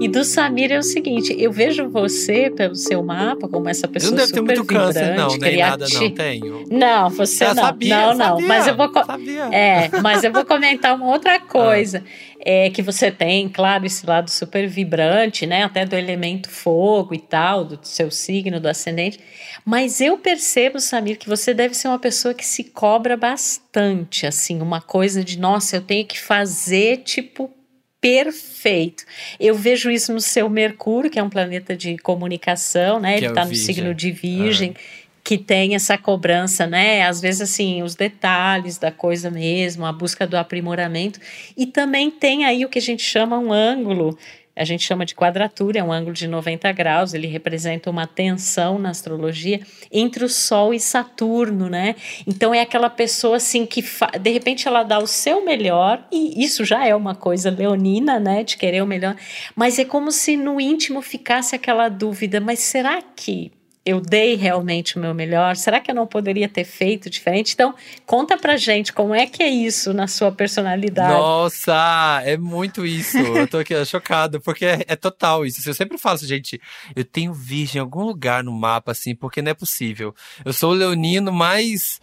[0.00, 4.10] E do Samir é o seguinte: eu vejo você, pelo seu mapa, como essa pessoa
[4.12, 6.10] não deve ter super muito câncer, vibrante, não, nem nada, não.
[6.10, 6.64] Tenho.
[6.70, 7.62] Não, você Eu não.
[7.64, 8.26] sabia, não, não.
[8.26, 8.92] sabia, Mas eu vou.
[9.04, 9.44] Sabia.
[9.52, 12.04] É, mas eu vou comentar uma outra coisa.
[12.44, 15.64] É, que você tem, claro, esse lado super vibrante, né?
[15.64, 19.18] Até do elemento fogo e tal, do seu signo, do ascendente.
[19.64, 24.60] Mas eu percebo, Samir, que você deve ser uma pessoa que se cobra bastante, assim,
[24.60, 27.50] uma coisa de, nossa, eu tenho que fazer, tipo,
[27.98, 29.04] perfeito.
[29.40, 33.14] Eu vejo isso no seu Mercúrio, que é um planeta de comunicação, né?
[33.14, 34.70] Que Ele está é no signo de Virgem.
[34.70, 37.02] Uhum que tem essa cobrança, né?
[37.06, 41.18] Às vezes, assim, os detalhes da coisa mesmo, a busca do aprimoramento.
[41.56, 44.18] E também tem aí o que a gente chama um ângulo,
[44.54, 48.78] a gente chama de quadratura, é um ângulo de 90 graus, ele representa uma tensão
[48.78, 49.60] na astrologia
[49.90, 51.96] entre o Sol e Saturno, né?
[52.26, 53.82] Então é aquela pessoa assim que
[54.20, 58.44] de repente ela dá o seu melhor, e isso já é uma coisa leonina, né?
[58.44, 59.16] De querer o melhor,
[59.56, 63.50] mas é como se no íntimo ficasse aquela dúvida: mas será que
[63.84, 65.56] eu dei realmente o meu melhor?
[65.56, 67.52] Será que eu não poderia ter feito diferente?
[67.52, 67.74] Então,
[68.06, 71.12] conta pra gente como é que é isso na sua personalidade.
[71.12, 73.18] Nossa, é muito isso.
[73.34, 75.68] Eu tô aqui chocado, porque é, é, total isso.
[75.68, 76.60] Eu sempre falo assim, gente,
[76.94, 80.14] eu tenho virgem em algum lugar no mapa, assim, porque não é possível.
[80.44, 82.00] Eu sou o leonino mais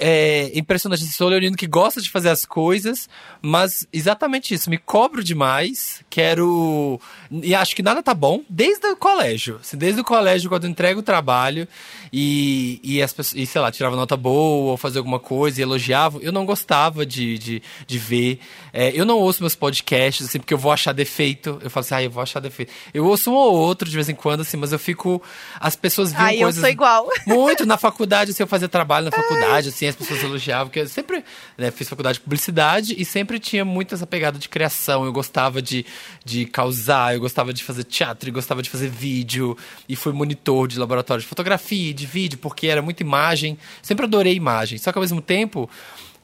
[0.00, 1.04] é impressionante.
[1.08, 3.06] Sou leonino que gosta de fazer as coisas,
[3.42, 4.70] mas exatamente isso.
[4.70, 6.98] Me cobro demais, quero.
[7.30, 9.58] E acho que nada tá bom desde o colégio.
[9.60, 11.68] Assim, desde o colégio, quando eu entrego o trabalho
[12.12, 15.62] e, e as pessoas, e, sei lá, tirava nota boa ou fazer alguma coisa e
[15.62, 18.40] elogiava, eu não gostava de, de, de ver.
[18.72, 21.60] É, eu não ouço meus podcasts, assim, porque eu vou achar defeito.
[21.62, 22.72] Eu falo assim, ah, eu vou achar defeito.
[22.92, 25.22] Eu ouço um ou outro de vez em quando, assim, mas eu fico.
[25.60, 26.56] As pessoas viam Ai, coisas.
[26.56, 27.08] eu sou igual.
[27.26, 30.88] Muito na faculdade, assim, eu fazia trabalho na faculdade, assim, as pessoas elogiavam, porque eu
[30.88, 31.24] sempre
[31.56, 35.04] né, fiz faculdade de publicidade e sempre tinha muito essa pegada de criação.
[35.04, 35.86] Eu gostava de,
[36.24, 39.56] de causar, eu gostava de fazer teatro, eu gostava de fazer vídeo,
[39.88, 43.58] e fui monitor de laboratório de fotografia, de vídeo, porque era muita imagem.
[43.82, 44.78] Sempre adorei imagem.
[44.78, 45.68] Só que ao mesmo tempo,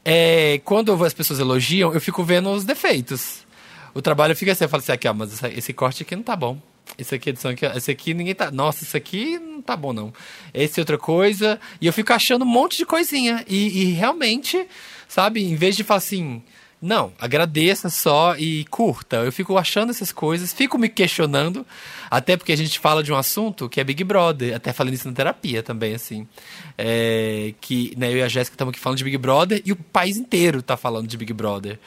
[0.05, 3.47] é, quando as pessoas elogiam, eu fico vendo os defeitos.
[3.95, 6.37] O trabalho fica assim, eu falo assim, aqui, ó, mas esse corte aqui não tá
[6.37, 6.61] bom.
[6.99, 8.51] Esse aqui, edição aqui, esse aqui ninguém tá.
[8.51, 10.13] Nossa, isso aqui não tá bom, não.
[10.55, 11.61] Esse é outra coisa.
[11.81, 13.45] E eu fico achando um monte de coisinha.
[13.49, 14.67] E, e realmente,
[15.09, 16.43] sabe, em vez de falar assim.
[16.81, 19.17] Não, agradeça só e curta.
[19.17, 21.67] Eu fico achando essas coisas, fico me questionando,
[22.11, 25.09] até porque a gente fala de um assunto que é Big Brother, até falando isso
[25.09, 26.29] na terapia também, assim.
[26.77, 29.77] É, que né, eu e a Jéssica estamos aqui falando de Big Brother e o
[29.77, 31.79] país inteiro está falando de Big Brother.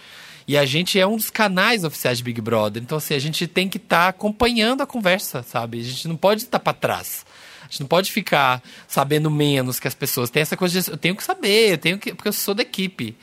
[0.47, 2.81] E a gente é um dos canais oficiais de Big Brother.
[2.81, 5.79] Então, assim, a gente tem que estar tá acompanhando a conversa, sabe?
[5.79, 7.23] A gente não pode estar tá para trás.
[7.61, 10.31] A gente não pode ficar sabendo menos que as pessoas.
[10.31, 12.15] Tem essa coisa de eu tenho que saber, eu tenho que.
[12.15, 13.15] Porque eu sou da equipe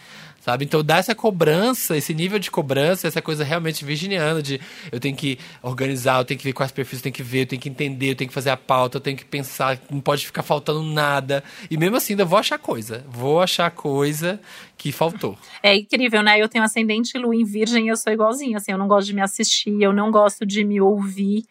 [0.47, 0.65] sabe?
[0.65, 4.61] Então dá essa cobrança, esse nível de cobrança, essa coisa realmente virginiana de
[4.93, 7.47] eu tenho que organizar, eu tenho que ver quais perfis eu tenho que ver, eu
[7.47, 10.25] tenho que entender, eu tenho que fazer a pauta, eu tenho que pensar, não pode
[10.25, 11.43] ficar faltando nada.
[11.69, 13.05] E mesmo assim, ainda vou achar coisa.
[13.09, 14.41] Vou achar coisa
[14.79, 15.37] que faltou.
[15.65, 16.41] É incrível, né?
[16.41, 19.23] Eu tenho ascendente lua em virgem, eu sou igualzinho, assim, eu não gosto de me
[19.23, 21.43] assistir, eu não gosto de me ouvir.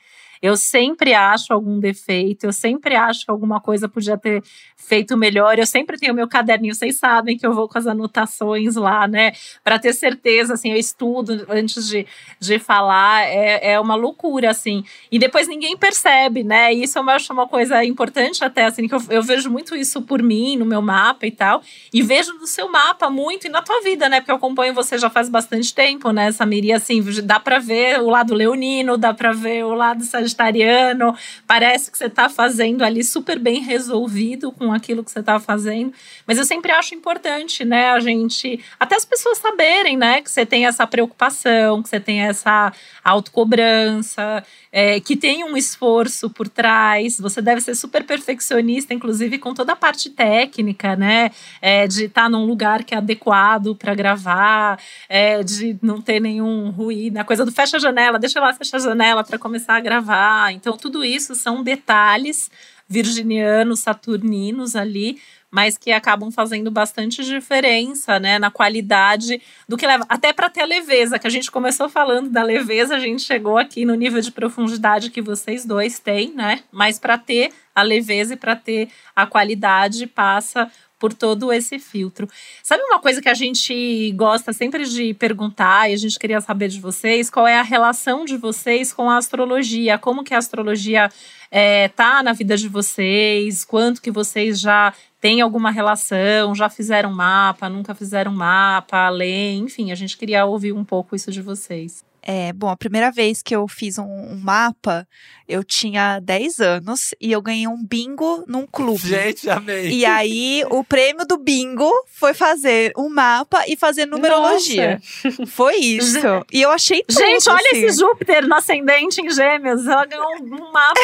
[0.45, 4.43] Eu sempre acho algum defeito, eu sempre acho que alguma coisa podia ter
[4.75, 5.57] feito melhor.
[5.57, 9.31] Eu sempre tenho meu caderninho, vocês sabem que eu vou com as anotações lá, né?
[9.63, 12.05] Para ter certeza, assim, eu estudo antes de,
[12.39, 14.83] de falar, é, é uma loucura, assim.
[15.11, 16.71] E depois ninguém percebe, né?
[16.71, 20.03] E isso eu acho uma coisa importante até, assim, que eu, eu vejo muito isso
[20.03, 21.63] por mim, no meu mapa e tal.
[21.91, 24.19] E vejo no seu mapa muito e na tua vida, né?
[24.19, 26.65] Porque eu acompanho você já faz bastante tempo, né, Samir?
[26.65, 30.03] E assim, dá para ver o lado leonino, dá para ver o lado
[30.35, 31.15] sagitariano.
[31.47, 35.93] Parece que você tá fazendo ali super bem resolvido com aquilo que você está fazendo.
[36.27, 40.45] Mas eu sempre acho importante, né, a gente, até as pessoas saberem, né, que você
[40.45, 42.71] tem essa preocupação, que você tem essa
[43.03, 47.17] autocobrança, é, que tem um esforço por trás.
[47.19, 52.23] Você deve ser super perfeccionista, inclusive com toda a parte técnica, né, é, de estar
[52.23, 57.23] tá num lugar que é adequado para gravar, é, de não ter nenhum ruído, a
[57.23, 60.14] coisa do fecha a janela, deixa lá fechar a janela para começar a gravar.
[60.51, 62.49] Então, tudo isso são detalhes
[62.87, 70.05] virginianos, saturninos ali, mas que acabam fazendo bastante diferença, né, na qualidade do que leva.
[70.09, 73.57] Até para ter a leveza, que a gente começou falando da leveza, a gente chegou
[73.57, 76.63] aqui no nível de profundidade que vocês dois têm, né?
[76.71, 80.69] Mas para ter a leveza e para ter a qualidade passa
[81.05, 82.27] por todo esse filtro.
[82.63, 86.67] Sabe uma coisa que a gente gosta sempre de perguntar e a gente queria saber
[86.67, 89.99] de vocês, qual é a relação de vocês com a astrologia?
[89.99, 91.11] Como que a astrologia
[91.51, 93.63] é, tá na vida de vocês?
[93.63, 96.55] Quanto que vocês já têm alguma relação?
[96.55, 97.69] Já fizeram mapa?
[97.69, 99.05] Nunca fizeram mapa?
[99.05, 99.59] Além?
[99.59, 102.04] Enfim, a gente queria ouvir um pouco isso de vocês.
[102.27, 105.07] É, bom, a primeira vez que eu fiz um, um, mapa,
[105.47, 109.07] eu tinha 10 anos e eu ganhei um bingo num clube.
[109.07, 109.91] Gente, amei.
[109.91, 114.99] E aí, o prêmio do bingo foi fazer um mapa e fazer numerologia.
[115.23, 115.45] Nossa.
[115.45, 116.17] Foi isso.
[116.51, 117.85] E eu achei tudo, Gente, olha assim.
[117.85, 119.85] esse Júpiter no ascendente em gêmeos.
[119.85, 120.99] Ela ganhou um mapa,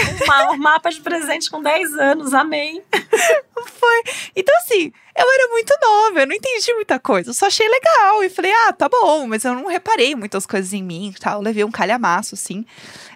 [0.50, 2.34] um, um mapa de presente com 10 anos.
[2.34, 2.82] Amei.
[3.64, 4.04] Foi.
[4.36, 7.30] Então, assim, eu era muito nova, eu não entendi muita coisa.
[7.30, 8.24] Eu só achei legal.
[8.24, 11.40] E falei, ah, tá bom, mas eu não reparei muitas coisas em mim tal.
[11.40, 12.66] Eu levei um calhamaço, assim.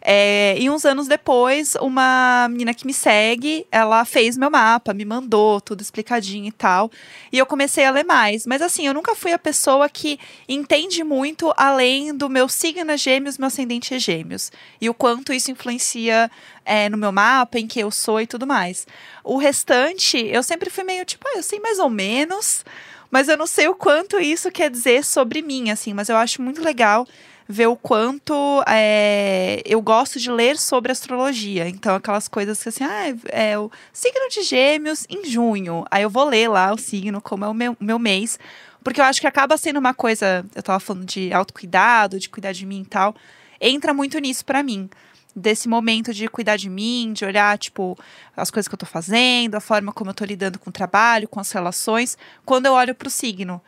[0.08, 5.04] É, e uns anos depois, uma menina que me segue, ela fez meu mapa, me
[5.04, 6.92] mandou tudo explicadinho e tal.
[7.32, 8.46] E eu comecei a ler mais.
[8.46, 12.98] Mas assim, eu nunca fui a pessoa que entende muito além do meu signo é
[12.98, 14.52] gêmeos, meu ascendente é gêmeos.
[14.80, 16.30] E o quanto isso influencia
[16.64, 18.86] é, no meu mapa, em que eu sou e tudo mais.
[19.24, 22.64] O restante, eu sempre fui meio tipo, ah, eu sei mais ou menos,
[23.10, 25.96] mas eu não sei o quanto isso quer dizer sobre mim, assim.
[25.96, 27.08] Mas eu acho muito legal
[27.48, 31.68] ver o quanto é, eu gosto de ler sobre astrologia.
[31.70, 35.86] Então, aquelas coisas que assim, ah, é o signo de gêmeos em junho.
[35.92, 38.40] Aí eu vou ler lá o signo, como é o meu, meu mês.
[38.84, 42.52] Porque eu acho que acaba sendo uma coisa, eu tava falando de autocuidado, de cuidar
[42.52, 43.16] de mim e tal.
[43.60, 44.90] Entra muito nisso para mim
[45.36, 47.98] desse momento de cuidar de mim, de olhar, tipo,
[48.38, 51.28] as coisas que eu tô fazendo, a forma como eu tô lidando com o trabalho,
[51.28, 53.62] com as relações, quando eu olho pro signo.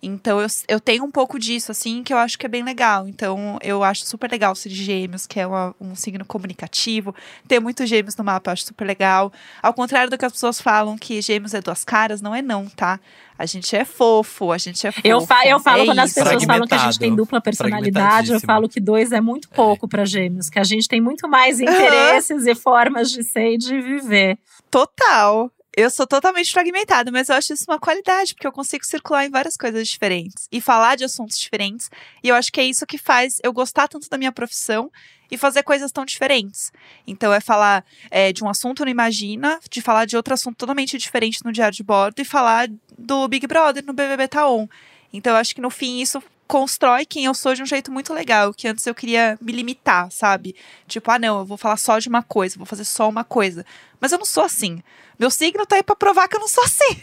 [0.00, 3.08] Então eu, eu tenho um pouco disso, assim, que eu acho que é bem legal.
[3.08, 7.14] Então eu acho super legal ser de gêmeos, que é uma, um signo comunicativo.
[7.46, 9.32] Ter muitos gêmeos no mapa eu acho super legal.
[9.60, 12.66] Ao contrário do que as pessoas falam que gêmeos é duas caras, não é não,
[12.68, 13.00] tá?
[13.36, 15.06] A gente é fofo, a gente é fofo.
[15.06, 18.32] Eu, fa eu falo é quando as pessoas falam que a gente tem dupla personalidade,
[18.32, 19.88] eu falo que dois é muito pouco é.
[19.88, 22.50] para gêmeos, que a gente tem muito mais interesses uhum.
[22.50, 24.38] e formas de ser e de viver.
[24.70, 25.50] Total.
[25.80, 29.30] Eu sou totalmente fragmentada, mas eu acho isso uma qualidade, porque eu consigo circular em
[29.30, 31.88] várias coisas diferentes e falar de assuntos diferentes.
[32.20, 34.90] E eu acho que é isso que faz eu gostar tanto da minha profissão
[35.30, 36.72] e fazer coisas tão diferentes.
[37.06, 40.98] Então, é falar é, de um assunto no Imagina, de falar de outro assunto totalmente
[40.98, 44.66] diferente no Diário de Bordo e falar do Big Brother no BBB Taon.
[45.12, 48.12] Então, eu acho que no fim isso constrói quem eu sou de um jeito muito
[48.12, 50.56] legal, que antes eu queria me limitar, sabe?
[50.86, 53.64] Tipo, ah, não, eu vou falar só de uma coisa, vou fazer só uma coisa.
[54.00, 54.82] Mas eu não sou assim.
[55.18, 57.00] Meu signo tá aí pra provar que eu não sou assim.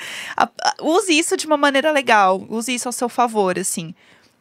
[0.80, 3.94] use isso de uma maneira legal, use isso ao seu favor, assim.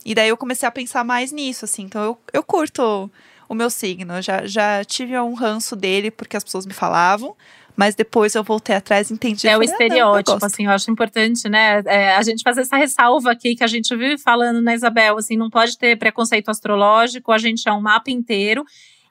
[0.05, 1.83] E daí eu comecei a pensar mais nisso, assim.
[1.83, 3.11] Então eu, eu curto
[3.47, 4.21] o meu signo.
[4.21, 7.35] Já, já tive um ranço dele porque as pessoas me falavam.
[7.75, 9.47] Mas depois eu voltei atrás e entendi.
[9.49, 11.83] É o estereótipo, ah, não, assim, eu acho importante, né?
[11.85, 15.35] É, a gente fazer essa ressalva aqui que a gente vive falando na Isabel, assim,
[15.35, 18.63] não pode ter preconceito astrológico, a gente é um mapa inteiro.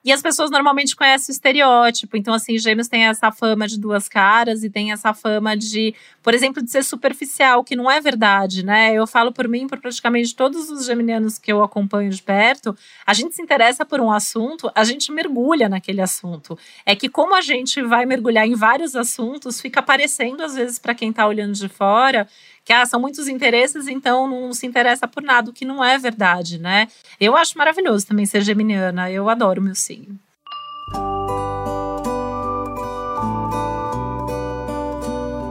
[0.04, 2.16] E as pessoas normalmente conhecem o estereótipo.
[2.16, 6.34] Então, assim, gêmeos tem essa fama de duas caras e tem essa fama de, por
[6.34, 8.92] exemplo, de ser superficial, que não é verdade, né?
[8.92, 13.14] Eu falo por mim, por praticamente todos os geminianos que eu acompanho de perto, a
[13.14, 16.58] gente se interessa por um assunto, a gente mergulha naquele assunto.
[16.84, 20.94] É que como a gente vai mergulhar em vários assuntos, fica aparecendo às vezes para
[20.94, 22.28] quem está olhando de fora
[22.64, 25.98] que ah, são muitos interesses, então não se interessa por nada, o que não é
[25.98, 26.88] verdade, né?
[27.20, 30.18] Eu acho maravilhoso também ser geminiana, eu adoro meu signo.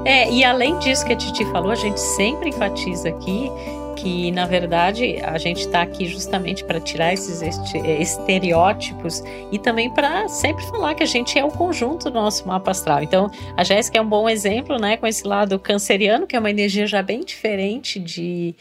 [0.05, 3.49] É, e além disso que a Titi falou, a gente sempre enfatiza aqui
[4.03, 10.27] que na verdade a gente está aqui justamente para tirar esses estereótipos e também para
[10.27, 13.01] sempre falar que a gente é o conjunto do nosso mapa astral.
[13.01, 16.49] Então, a Jéssica é um bom exemplo, né, com esse lado canceriano, que é uma
[16.49, 18.53] energia já bem diferente de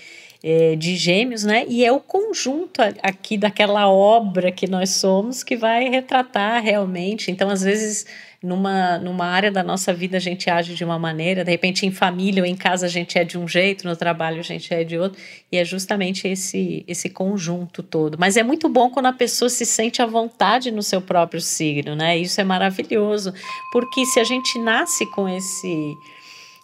[0.44, 1.64] é, de gêmeos, né?
[1.68, 7.30] E é o conjunto aqui daquela obra que nós somos que vai retratar realmente.
[7.30, 8.04] Então, às vezes,
[8.42, 11.92] numa, numa área da nossa vida a gente age de uma maneira, de repente em
[11.92, 14.82] família ou em casa a gente é de um jeito, no trabalho a gente é
[14.82, 18.18] de outro, e é justamente esse, esse conjunto todo.
[18.18, 21.94] Mas é muito bom quando a pessoa se sente à vontade no seu próprio signo,
[21.94, 22.18] né?
[22.18, 23.32] Isso é maravilhoso,
[23.70, 25.94] porque se a gente nasce com esse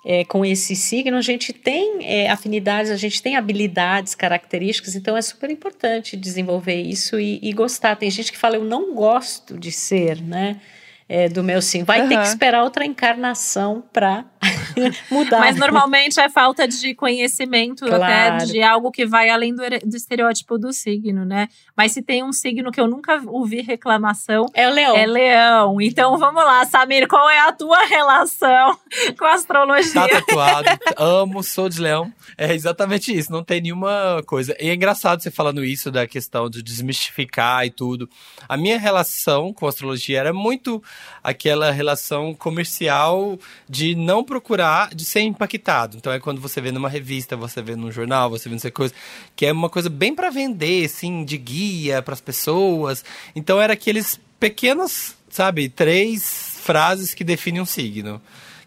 [0.04, 5.16] é, com esse signo, a gente tem é, afinidades, a gente tem habilidades, características, então
[5.16, 7.96] é super importante desenvolver isso e, e, gostar.
[7.96, 10.60] Tem gente que fala, eu não gosto de ser, né?
[11.08, 11.84] É, do meu sim.
[11.84, 12.08] Vai uhum.
[12.08, 14.24] ter que esperar outra encarnação para
[15.10, 15.40] mudar.
[15.40, 18.02] Mas normalmente é falta de conhecimento claro.
[18.02, 21.48] até de algo que vai além do, do, estereótipo do signo, né?
[21.76, 24.96] Mas se tem um signo que eu nunca ouvi reclamação, é o leão.
[24.96, 25.80] É leão.
[25.80, 28.78] Então vamos lá, Samir, qual é a tua relação
[29.18, 29.92] com a astrologia?
[29.94, 30.68] Tá tatuado.
[30.96, 32.12] Amo, sou de leão.
[32.36, 34.54] É exatamente isso, não tem nenhuma coisa.
[34.60, 38.08] E é engraçado você falando isso da questão de desmistificar e tudo.
[38.48, 40.82] A minha relação com a astrologia era muito
[41.22, 45.98] aquela relação comercial de não procurar procurar de ser impactado.
[45.98, 48.70] Então é quando você vê numa revista, você vê num jornal, você vê não sei
[48.70, 48.94] coisa,
[49.36, 53.04] que é uma coisa bem para vender, assim, de guia para as pessoas.
[53.36, 58.20] Então era aqueles pequenos, sabe, três frases que definem um signo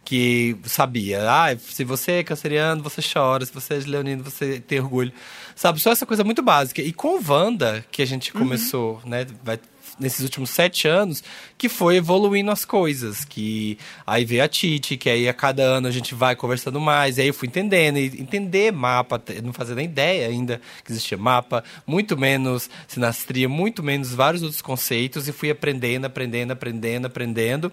[0.05, 1.21] que sabia.
[1.29, 3.45] Ah, se você é canceriano, você chora.
[3.45, 5.11] Se você é leonino, você tem orgulho.
[5.55, 6.81] Sabe, só essa coisa muito básica.
[6.81, 8.41] E com Wanda, que a gente uhum.
[8.41, 9.09] começou, uhum.
[9.09, 9.27] né?
[9.43, 9.59] Vai
[10.01, 11.23] nesses últimos sete anos
[11.57, 13.23] que foi evoluindo as coisas.
[13.23, 17.17] Que aí veio a Titi, que aí a cada ano a gente vai conversando mais.
[17.17, 21.17] E aí eu fui entendendo, e entender mapa, não fazia nem ideia ainda que existia
[21.17, 27.71] mapa, muito menos sinastria, muito menos vários outros conceitos, e fui aprendendo, aprendendo, aprendendo, aprendendo.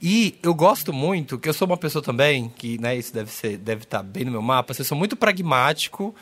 [0.00, 3.58] E eu gosto muito, que eu sou uma pessoa também, que né, isso deve ser,
[3.58, 6.14] deve estar bem no meu mapa, assim, eu sou muito pragmático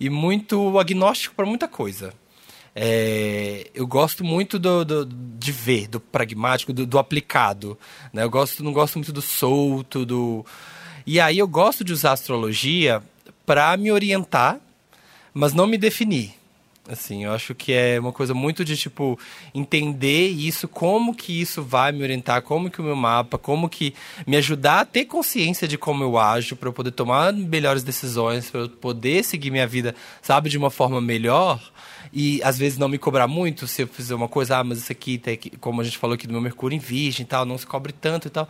[0.00, 2.12] e muito agnóstico para muita coisa.
[2.76, 7.78] É, eu gosto muito do, do, de ver, do pragmático, do, do aplicado.
[8.12, 8.24] Né?
[8.24, 10.44] Eu gosto, não gosto muito do solto, do.
[11.06, 13.02] E aí eu gosto de usar a astrologia
[13.46, 14.58] para me orientar,
[15.32, 16.34] mas não me definir.
[16.86, 19.18] Assim, eu acho que é uma coisa muito de tipo
[19.54, 23.94] entender isso, como que isso vai me orientar, como que o meu mapa, como que
[24.26, 28.50] me ajudar a ter consciência de como eu ajo para eu poder tomar melhores decisões,
[28.50, 31.58] para eu poder seguir minha vida, sabe, de uma forma melhor
[32.14, 34.92] e às vezes não me cobrar muito se eu fizer uma coisa, ah, mas isso
[34.92, 37.44] aqui, tem que, como a gente falou aqui do meu Mercúrio em Virgem e tal,
[37.44, 38.48] não se cobre tanto e tal.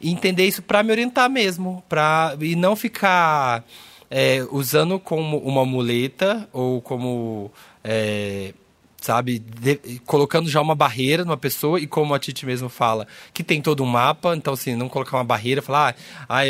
[0.00, 3.64] E entender isso para me orientar mesmo, pra, e não ficar
[4.10, 7.52] é, usando como uma muleta ou como.
[7.84, 8.52] É,
[9.04, 9.38] sabe?
[9.38, 13.60] De, colocando já uma barreira numa pessoa e como a Titi mesmo fala, que tem
[13.60, 15.94] todo um mapa, então assim, não colocar uma barreira, falar,
[16.26, 16.40] ah,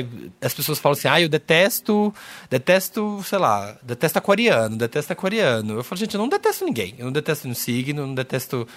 [0.40, 2.14] as pessoas falam assim, ah, eu detesto,
[2.48, 5.74] detesto, sei lá, detesto aquariano, detesto aquariano.
[5.74, 8.68] Eu falo, gente, eu não detesto ninguém, eu não detesto um signo, não detesto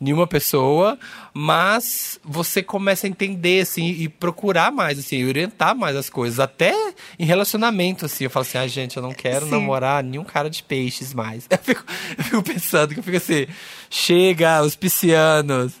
[0.00, 0.98] nenhuma pessoa,
[1.34, 6.74] mas você começa a entender, assim, e procurar mais, assim, orientar mais as coisas, até
[7.18, 9.50] em relacionamento, assim, eu falo assim, ah, gente, eu não quero Sim.
[9.50, 11.46] namorar nenhum cara de peixes mais.
[11.50, 11.84] Eu fico,
[12.16, 13.46] eu fico pensando, que eu fico assim,
[13.90, 15.74] chega, os piscianos,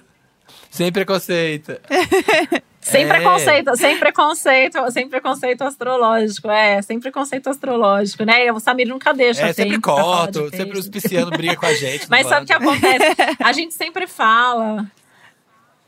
[0.70, 1.72] sem preconceito.
[2.80, 3.08] Sem é.
[3.08, 8.50] preconceito, sem preconceito, sem preconceito astrológico, é, sem preconceito astrológico, né?
[8.52, 9.48] O Samir nunca deixa.
[9.48, 12.06] É, sempre corto, sempre os piscianos brigam com a gente.
[12.10, 13.36] Mas sabe o que acontece?
[13.38, 14.90] A gente sempre fala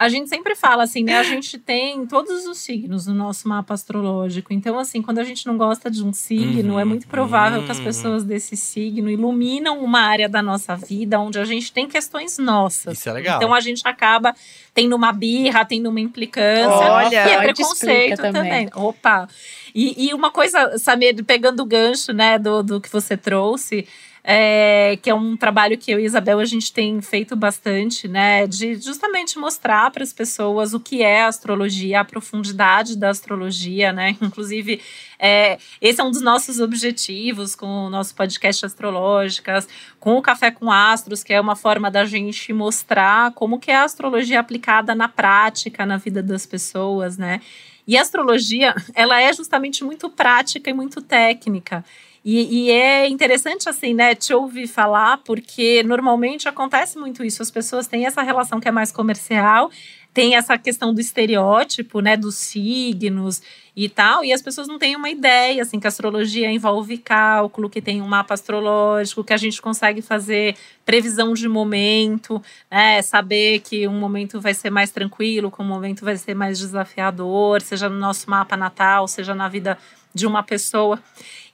[0.02, 1.16] a gente sempre fala assim, né?
[1.16, 4.52] A gente tem todos os signos no nosso mapa astrológico.
[4.52, 7.66] Então, assim, quando a gente não gosta de um signo, uhum, é muito provável uhum.
[7.66, 7.84] que as uhum.
[7.84, 12.98] pessoas desse signo iluminam uma área da nossa vida onde a gente tem questões nossas.
[12.98, 13.36] Isso é legal.
[13.36, 14.34] Então a gente acaba
[14.74, 16.68] tendo uma birra, tendo uma implicância.
[16.68, 18.32] Olha, e é preconceito também.
[18.32, 18.70] também.
[18.74, 19.28] Opa!
[19.72, 23.86] E, e uma coisa, Samir, pegando o gancho, né, do, do que você trouxe
[24.24, 28.46] é, que é um trabalho que eu e Isabel a gente tem feito bastante, né?
[28.46, 33.92] De justamente mostrar para as pessoas o que é a astrologia, a profundidade da astrologia,
[33.92, 34.16] né?
[34.22, 34.80] Inclusive,
[35.18, 39.68] é, esse é um dos nossos objetivos com o nosso podcast Astrológicas,
[39.98, 43.76] com o Café com Astros, que é uma forma da gente mostrar como que é
[43.76, 47.40] a astrologia aplicada na prática, na vida das pessoas, né?
[47.84, 51.84] E a astrologia, ela é justamente muito prática e muito técnica.
[52.24, 57.42] E, e, é interessante, assim, né, te ouvir falar, porque normalmente acontece muito isso.
[57.42, 59.70] As pessoas têm essa relação que é mais comercial,
[60.14, 63.42] tem essa questão do estereótipo, né, dos signos
[63.74, 67.70] e tal, e as pessoas não têm uma ideia, assim, que a astrologia envolve cálculo,
[67.70, 70.54] que tem um mapa astrológico, que a gente consegue fazer
[70.84, 76.04] previsão de momento, né, saber que um momento vai ser mais tranquilo, que um momento
[76.04, 79.78] vai ser mais desafiador, seja no nosso mapa natal, seja na vida
[80.14, 81.02] de uma pessoa.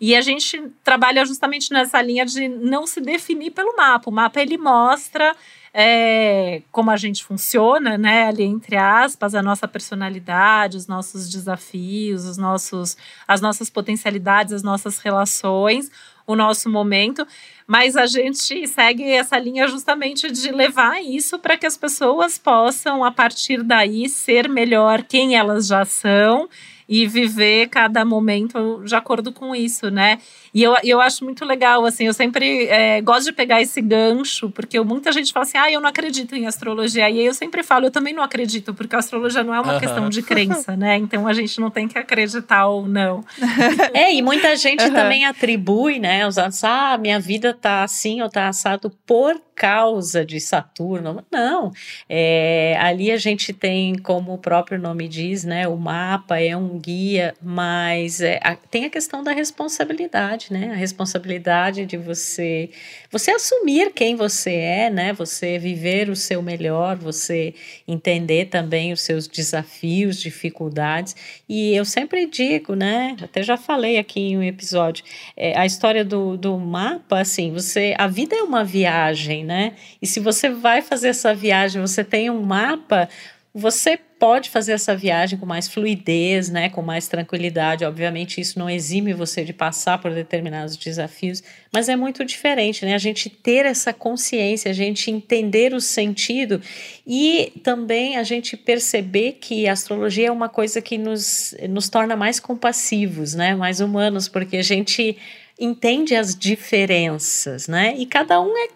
[0.01, 4.11] E a gente trabalha justamente nessa linha de não se definir pelo mapa.
[4.11, 5.37] O mapa ele mostra
[5.81, 8.27] é, como a gente funciona, né?
[8.27, 12.97] Ali entre aspas, a nossa personalidade, os nossos desafios, os nossos,
[13.29, 15.89] as nossas potencialidades, as nossas relações,
[16.27, 17.25] o nosso momento.
[17.65, 23.05] Mas a gente segue essa linha justamente de levar isso para que as pessoas possam,
[23.05, 26.49] a partir daí, ser melhor quem elas já são
[26.89, 30.19] e viver cada momento de acordo com isso, né?
[30.55, 34.49] E eu, eu acho muito legal, assim, eu sempre é, gosto de pegar esse gancho,
[34.51, 37.11] porque muita gente fala assim, ah, eu não acredito em astrologia.
[37.11, 39.79] E aí eu sempre falo, eu também não acredito, porque a astrologia não é uma
[39.79, 40.97] questão de crença, né?
[40.97, 43.23] Então a gente não tem que acreditar ou não.
[43.93, 48.31] é, e muita gente também atribui, né, os anos, ah, minha vida tá assim ou
[48.31, 51.25] tá assado por causa de Saturno.
[51.33, 51.73] Não.
[52.09, 55.67] É, ali a gente tem, como o próprio nome diz, né?
[55.67, 60.71] O mapa é um guia, mas é, a, tem a questão da responsabilidade, né?
[60.71, 62.71] A responsabilidade de você,
[63.11, 65.13] você assumir quem você é, né?
[65.15, 67.53] Você viver o seu melhor, você
[67.87, 71.17] entender também os seus desafios, dificuldades.
[71.49, 73.17] E eu sempre digo, né?
[73.21, 75.05] Até já falei aqui em um episódio,
[75.37, 79.73] é, a história do, do mapa, assim, você, a vida é uma viagem, né?
[80.01, 83.09] E se você vai fazer essa viagem, você tem um mapa,
[83.55, 87.85] você pode fazer essa viagem com mais fluidez, né, com mais tranquilidade.
[87.85, 91.43] Obviamente, isso não exime você de passar por determinados desafios,
[91.73, 92.95] mas é muito diferente, né?
[92.95, 96.61] A gente ter essa consciência, a gente entender o sentido
[97.07, 102.17] e também a gente perceber que a astrologia é uma coisa que nos, nos torna
[102.17, 105.17] mais compassivos, né, mais humanos, porque a gente
[105.59, 107.95] entende as diferenças, né?
[107.97, 108.69] E cada um é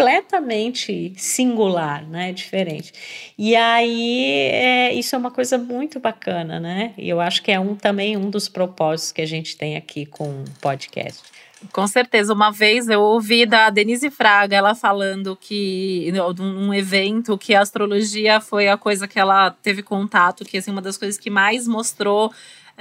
[0.00, 2.32] completamente singular, né?
[2.32, 2.92] Diferente.
[3.36, 6.92] E aí, é, isso é uma coisa muito bacana, né?
[6.96, 10.06] E eu acho que é um também um dos propósitos que a gente tem aqui
[10.06, 11.22] com o podcast.
[11.72, 12.32] Com certeza.
[12.32, 18.40] Uma vez eu ouvi da Denise Fraga, ela falando que num evento que a astrologia
[18.40, 22.32] foi a coisa que ela teve contato, que assim, uma das coisas que mais mostrou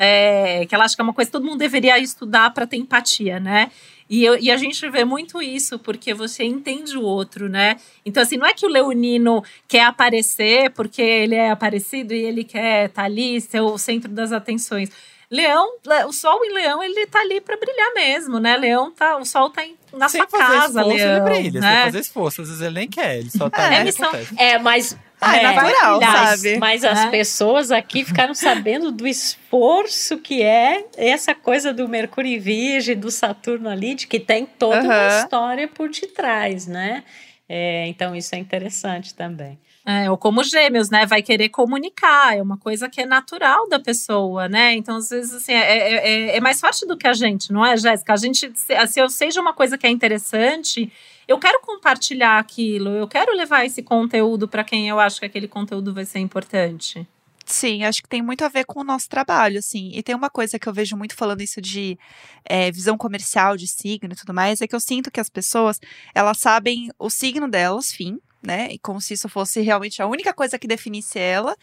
[0.02, 2.78] é, que ela acha que é uma coisa que todo mundo deveria estudar para ter
[2.78, 3.70] empatia, né?
[4.10, 7.78] E, eu, e, a gente vê muito isso, porque você entende o outro, né?
[8.04, 12.44] Então, assim, não é que o leonino quer aparecer porque ele é aparecido e ele
[12.44, 14.90] quer estar tá ali, ser o centro das atenções.
[15.30, 15.76] Leão,
[16.08, 18.58] o sol em leão, ele tá ali para brilhar mesmo, né?
[18.58, 21.28] Leão tá, o sol tá em, na sem sua casa, esforço, leão.
[21.28, 21.76] Ele brilha, né?
[21.76, 24.12] sem fazer esforço, às vezes ele nem quer, ele só tá É, ali, missão-.
[24.36, 26.58] É, mas Ah, é natural, mas, sabe?
[26.60, 27.10] Mas as É.
[27.10, 33.12] pessoas aqui ficaram sabendo do esforço que é essa coisa do Mercúrio em Virgem, do
[33.12, 35.20] Saturno ali, de que tem toda uma Aham.
[35.24, 37.04] história por detrás, né?
[37.48, 39.58] É, então isso é interessante também.
[39.86, 41.06] É, ou como gêmeos, né?
[41.08, 44.76] Vai querer comunicar, é uma coisa que é natural da pessoa, né?
[44.76, 47.66] Então, às vezes, assim, é, é, é- é mais forte do que a gente, não
[47.66, 48.14] é, Jéssica?
[48.14, 50.92] A gente, se, se eu seja uma coisa que é interessante,
[51.30, 55.48] eu quero compartilhar aquilo, eu quero levar esse conteúdo para quem eu acho que aquele
[55.48, 57.08] conteúdo vai ser importante.
[57.46, 59.92] Sim, acho que tem muito a ver com o nosso trabalho, assim.
[59.94, 62.00] E tem uma coisa que eu vejo muito falando isso de
[62.44, 65.80] é, visão comercial, de signo e tudo mais, é que eu sinto que as pessoas,
[66.16, 68.70] elas sabem o signo delas, fim, né?
[68.72, 71.56] E como se isso fosse realmente a única coisa que definisse ela.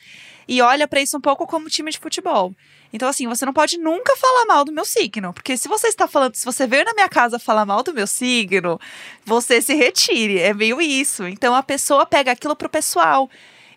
[0.46, 2.54] E olha pra isso um pouco como time de futebol.
[2.92, 5.32] Então, assim, você não pode nunca falar mal do meu signo.
[5.32, 8.06] Porque se você está falando, se você veio na minha casa falar mal do meu
[8.06, 8.80] signo,
[9.24, 10.38] você se retire.
[10.38, 11.26] É meio isso.
[11.26, 13.28] Então a pessoa pega aquilo pro pessoal.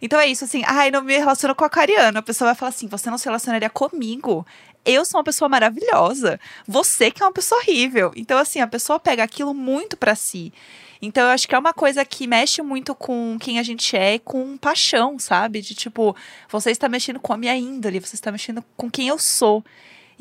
[0.02, 2.20] Então é isso, assim, ai, não me relaciono com a aquariano.
[2.20, 4.46] A pessoa vai falar assim: você não se relacionaria comigo.
[4.86, 6.40] Eu sou uma pessoa maravilhosa.
[6.68, 8.12] Você que é uma pessoa horrível.
[8.16, 10.54] Então, assim, a pessoa pega aquilo muito pra si.
[11.02, 14.16] Então, eu acho que é uma coisa que mexe muito com quem a gente é
[14.16, 15.62] e com paixão, sabe?
[15.62, 16.16] De tipo,
[16.50, 19.64] você está mexendo com a minha índole, você está mexendo com quem eu sou.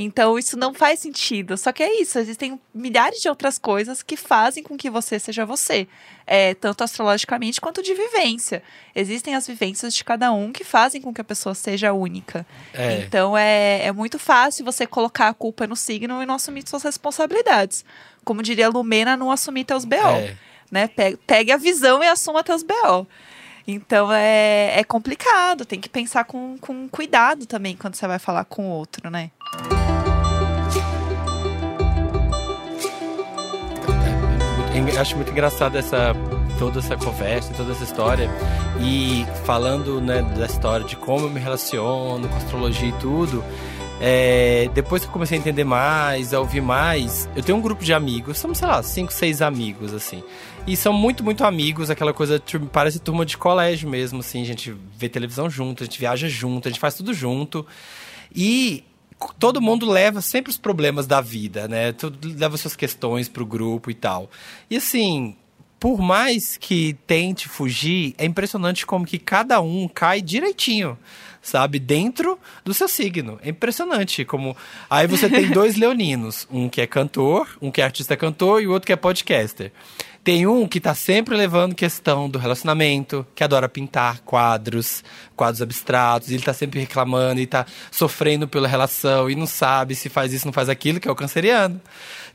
[0.00, 1.56] Então, isso não faz sentido.
[1.56, 5.44] Só que é isso, existem milhares de outras coisas que fazem com que você seja
[5.44, 5.88] você.
[6.24, 8.62] É, tanto astrologicamente quanto de vivência.
[8.94, 12.46] Existem as vivências de cada um que fazem com que a pessoa seja única.
[12.72, 13.00] É.
[13.00, 16.82] Então é, é muito fácil você colocar a culpa no signo e não assumir suas
[16.84, 17.84] responsabilidades.
[18.24, 19.96] Como diria Lumena, não assumir teus BO.
[19.96, 20.36] É.
[20.70, 20.88] Né?
[21.26, 23.06] Pegue, a visão e assuma teus BO.
[23.66, 28.44] Então é, é complicado, tem que pensar com, com cuidado também quando você vai falar
[28.44, 29.30] com o outro, né?
[34.74, 36.14] É, eu acho muito engraçado essa
[36.58, 38.28] toda essa conversa, toda essa história
[38.80, 43.44] e falando né, da história de como eu me relaciono com astrologia e tudo.
[44.00, 47.84] é, depois que eu comecei a entender mais, a ouvir mais, eu tenho um grupo
[47.84, 50.22] de amigos, somos, sei lá, cinco, seis amigos, assim.
[50.68, 54.42] E são muito, muito amigos, aquela coisa, parece turma de colégio mesmo, assim.
[54.42, 57.66] A gente vê televisão junto, a gente viaja junto, a gente faz tudo junto.
[58.36, 58.84] E
[59.38, 61.92] todo mundo leva sempre os problemas da vida, né?
[61.92, 64.30] Tudo leva suas questões pro grupo e tal.
[64.68, 65.34] E assim,
[65.80, 70.98] por mais que tente fugir, é impressionante como que cada um cai direitinho,
[71.40, 71.78] sabe?
[71.78, 73.38] Dentro do seu signo.
[73.42, 74.54] É impressionante como
[74.90, 78.66] aí você tem dois leoninos, um que é cantor, um que é artista cantor e
[78.66, 79.72] o outro que é podcaster.
[80.22, 85.02] Tem um que tá sempre levando questão do relacionamento, que adora pintar quadros,
[85.34, 89.94] quadros abstratos, e ele tá sempre reclamando e tá sofrendo pela relação e não sabe
[89.94, 91.80] se faz isso, não faz aquilo, que é o canceriano.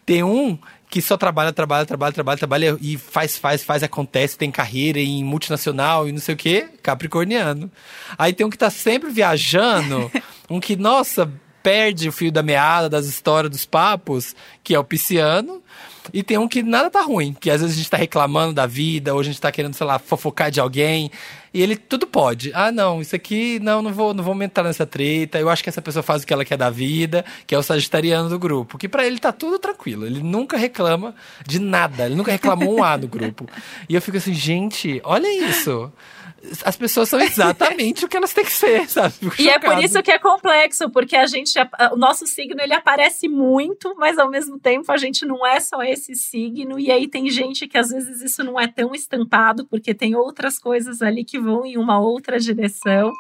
[0.06, 0.58] Tem um
[0.90, 5.24] que só trabalha, trabalha, trabalha, trabalha, trabalha e faz, faz, faz, acontece, tem carreira em
[5.24, 7.72] multinacional e não sei o quê, capricorniano.
[8.16, 10.12] Aí tem um que tá sempre viajando,
[10.48, 11.32] um que, nossa,
[11.64, 15.64] perde o fio da meada das histórias dos papos, que é o pisciano.
[16.12, 18.66] E tem um que nada tá ruim, que às vezes a gente tá reclamando da
[18.66, 21.12] vida, ou a gente tá querendo, sei lá, fofocar de alguém.
[21.54, 22.52] E ele tudo pode.
[22.54, 25.40] Ah, não, isso aqui, não, não vou, não vou entrar nessa treta.
[25.40, 27.64] Eu acho que essa pessoa faz o que ela quer da vida, que é o
[27.64, 28.78] sagitariano do grupo.
[28.78, 30.06] Que para ele tá tudo tranquilo.
[30.06, 31.14] Ele nunca reclama
[31.46, 32.08] de nada.
[32.08, 33.48] Ele nunca reclamou um A no grupo.
[33.88, 35.92] E eu fico assim, gente, olha isso
[36.64, 39.14] as pessoas são exatamente o que elas têm que ser, sabe?
[39.40, 41.54] e é por isso que é complexo, porque a gente,
[41.92, 45.82] o nosso signo ele aparece muito, mas ao mesmo tempo a gente não é só
[45.84, 46.80] esse signo.
[46.80, 50.60] E aí tem gente que às vezes isso não é tão estampado, porque tem outras
[50.60, 53.12] coisas ali que vão em uma outra direção.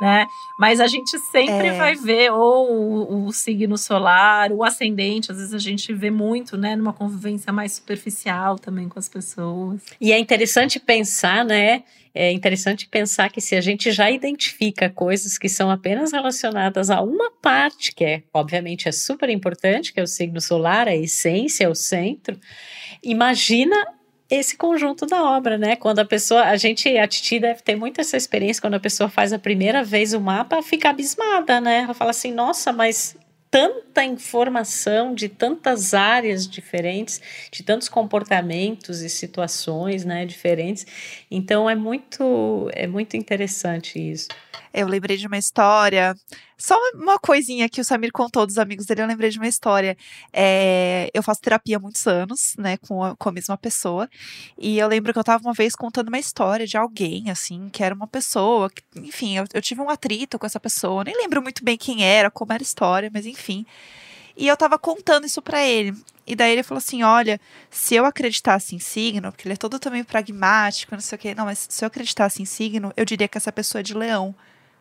[0.00, 0.26] Né?
[0.56, 1.76] Mas a gente sempre é.
[1.76, 6.56] vai ver ou o, o, signo solar, o ascendente, às vezes a gente vê muito,
[6.56, 9.80] né, numa convivência mais superficial também com as pessoas.
[10.00, 11.82] E é interessante pensar, né,
[12.14, 17.00] é interessante pensar que se a gente já identifica coisas que são apenas relacionadas a
[17.00, 21.68] uma parte, que é, obviamente, é super importante, que é o signo solar, a essência,
[21.68, 22.38] o centro,
[23.02, 23.76] imagina
[24.30, 25.74] esse conjunto da obra, né?
[25.76, 29.08] Quando a pessoa, a gente, a Titi deve ter muito essa experiência, quando a pessoa
[29.08, 31.80] faz a primeira vez o mapa, fica abismada, né?
[31.84, 33.16] Ela fala assim, nossa, mas
[33.50, 37.20] tanta informação de tantas áreas diferentes,
[37.50, 40.86] de tantos comportamentos e situações, né, diferentes.
[41.30, 44.28] Então é muito é muito interessante isso.
[44.72, 46.14] Eu lembrei de uma história,
[46.56, 49.96] só uma coisinha que o Samir contou dos amigos dele, eu lembrei de uma história.
[50.32, 54.08] É, eu faço terapia há muitos anos, né, com a, com a mesma pessoa,
[54.58, 57.82] e eu lembro que eu estava uma vez contando uma história de alguém, assim, que
[57.84, 61.40] era uma pessoa, que, enfim, eu, eu tive um atrito com essa pessoa, nem lembro
[61.40, 63.64] muito bem quem era, como era a história, mas enfim.
[64.36, 65.92] E eu tava contando isso para ele.
[66.24, 67.40] E daí ele falou assim: olha,
[67.70, 71.34] se eu acreditasse em signo, porque ele é todo também pragmático, não sei o quê.
[71.34, 74.34] Não, mas se eu acreditasse em signo, eu diria que essa pessoa é de leão.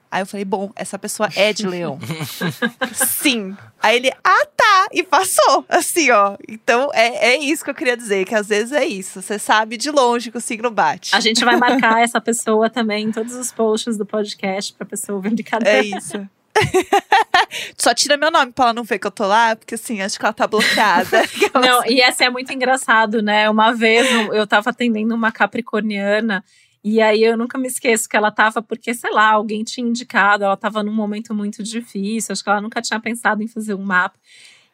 [0.10, 2.00] Aí eu falei, bom, essa pessoa é de leão.
[2.94, 3.56] Sim.
[3.82, 4.88] Aí ele, ah, tá.
[4.92, 5.66] E passou.
[5.68, 6.38] Assim, ó.
[6.48, 9.22] Então é, é isso que eu queria dizer, que às vezes é isso.
[9.22, 11.14] Você sabe de longe que o signo bate.
[11.16, 15.18] A gente vai marcar essa pessoa também em todos os posts do podcast pra pessoa
[15.18, 16.28] ouvir de cada É isso.
[17.78, 20.18] Só tira meu nome pra ela não ver que eu tô lá, porque assim, acho
[20.18, 21.22] que ela tá bloqueada.
[21.54, 23.50] não, e essa é muito engraçado, né?
[23.50, 26.44] Uma vez eu tava atendendo uma capricorniana
[26.84, 30.44] e aí eu nunca me esqueço que ela tava, porque, sei lá, alguém tinha indicado,
[30.44, 33.84] ela tava num momento muito difícil, acho que ela nunca tinha pensado em fazer um
[33.84, 34.18] mapa.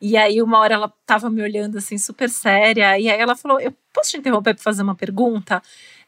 [0.02, 3.60] E aí, uma hora ela tava me olhando assim, super séria, e aí ela falou:
[3.60, 5.62] Eu posso te interromper para fazer uma pergunta?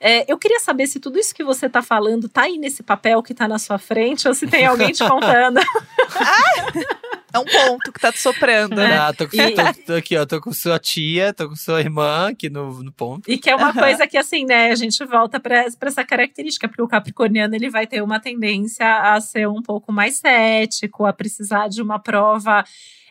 [0.07, 3.23] É, eu queria saber se tudo isso que você tá falando tá aí nesse papel
[3.23, 5.59] que tá na sua frente, ou se tem alguém te contando.
[5.59, 7.05] ah!
[7.35, 8.97] É um ponto que tá te soprando, né?
[8.97, 9.51] Ah, tô, com, e...
[9.53, 12.93] tô, tô, aqui, ó, tô com sua tia, tô com sua irmã aqui no, no
[12.93, 13.29] ponto.
[13.29, 13.73] E que é uma uhum.
[13.73, 17.85] coisa que, assim, né, a gente volta para essa característica, porque o capricorniano, ele vai
[17.85, 22.63] ter uma tendência a ser um pouco mais cético, a precisar de uma prova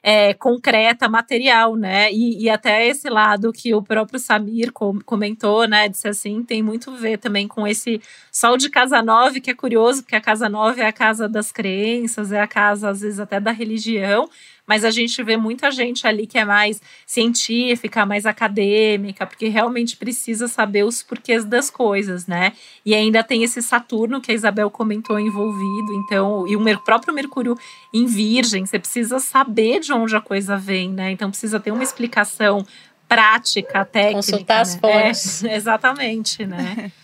[0.06, 2.12] é, concreta, material, né?
[2.12, 5.88] E, e, até esse lado que o próprio Samir comentou, né?
[5.88, 9.54] Disse assim, tem muito a ver também com esse sol de casa nove, que é
[9.54, 13.18] curioso, porque a casa nove é a casa das crenças, é a casa, às vezes,
[13.18, 14.28] até da religião,
[14.66, 19.96] mas a gente vê muita gente ali que é mais científica, mais acadêmica, porque realmente
[19.96, 22.52] precisa saber os porquês das coisas, né?
[22.84, 27.56] E ainda tem esse Saturno que a Isabel comentou envolvido, então, e o próprio Mercúrio
[27.92, 31.10] em Virgem, você precisa saber de onde a coisa vem, né?
[31.10, 32.66] Então precisa ter uma explicação
[33.08, 34.16] prática, técnica.
[34.16, 34.80] Consultar as né?
[34.80, 35.44] fontes.
[35.44, 36.90] É, exatamente, né?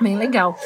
[0.00, 0.58] Bem legal.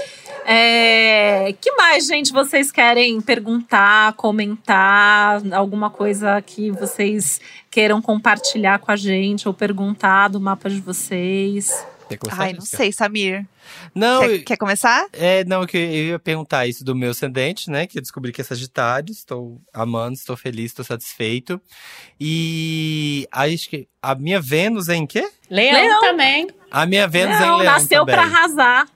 [0.45, 7.41] É, que mais, gente, vocês querem perguntar, comentar, alguma coisa que vocês
[7.71, 11.87] queiram compartilhar com a gente ou perguntar do mapa de vocês?
[12.33, 13.47] Ai, não sei, Samir.
[13.95, 15.07] Não, quer, quer, começar?
[15.13, 17.87] É, não, que eu ia perguntar isso do meu ascendente, né?
[17.87, 21.61] Que eu descobri que é Sagitário, estou amando, estou feliz, estou satisfeito.
[22.21, 25.31] E acho que a minha Vênus é em quê?
[25.49, 26.01] Leão, Leão.
[26.01, 26.49] também.
[26.69, 28.15] A minha Vênus não, é em Leão nasceu também.
[28.17, 28.89] para arrasar.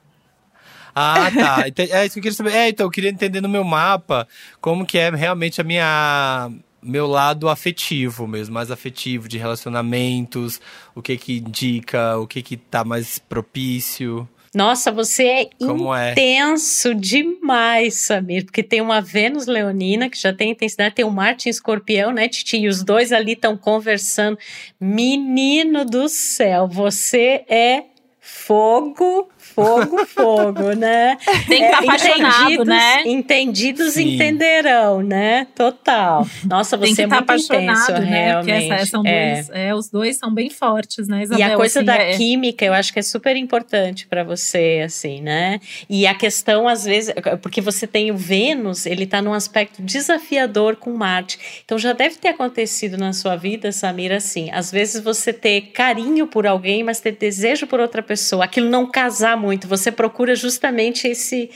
[0.95, 1.65] Ah, tá.
[1.79, 2.53] É isso que eu queria saber.
[2.53, 4.29] É, então, eu queria entender no meu mapa
[4.61, 6.51] como que é realmente a minha
[6.85, 10.61] meu lado afetivo mesmo, mais afetivo de relacionamentos,
[10.95, 14.29] o que que indica, o que que tá mais propício.
[14.55, 16.13] Nossa, você é Como é?
[16.13, 16.95] intenso é?
[16.95, 21.51] demais, Samir, porque tem uma Vênus Leonina que já tem intensidade, tem um Marte em
[21.51, 22.59] Escorpião, né, Titi?
[22.59, 24.39] E os dois ali estão conversando.
[24.79, 27.85] Menino do céu, você é
[28.21, 31.17] fogo, fogo, fogo, né?
[31.47, 33.03] Tem que estar tá é, apaixonado, entendidos, né?
[33.05, 34.15] Entendidos Sim.
[34.15, 35.47] entenderão, né?
[35.55, 36.27] Total.
[36.45, 38.27] Nossa, você Tem que é tá muito apaixonado, intenso, né?
[38.27, 38.73] realmente.
[38.73, 39.35] Essa, são é.
[39.35, 41.49] Dois, é, os dois são bem fortes, né, Isabel?
[41.49, 42.17] E a coisa assim, da é...
[42.17, 45.61] química, eu acho que é super importante para você, assim, né?
[45.89, 50.77] E a questão, às vezes, porque você tem o Vênus, ele tá num aspecto desafiador
[50.77, 51.63] com Marte.
[51.65, 56.27] Então já deve ter acontecido na sua vida, Samira, assim, às vezes você ter carinho
[56.27, 59.69] por alguém, mas ter desejo por outra pessoa, aquilo não casar muito.
[59.69, 61.51] Você procura justamente esse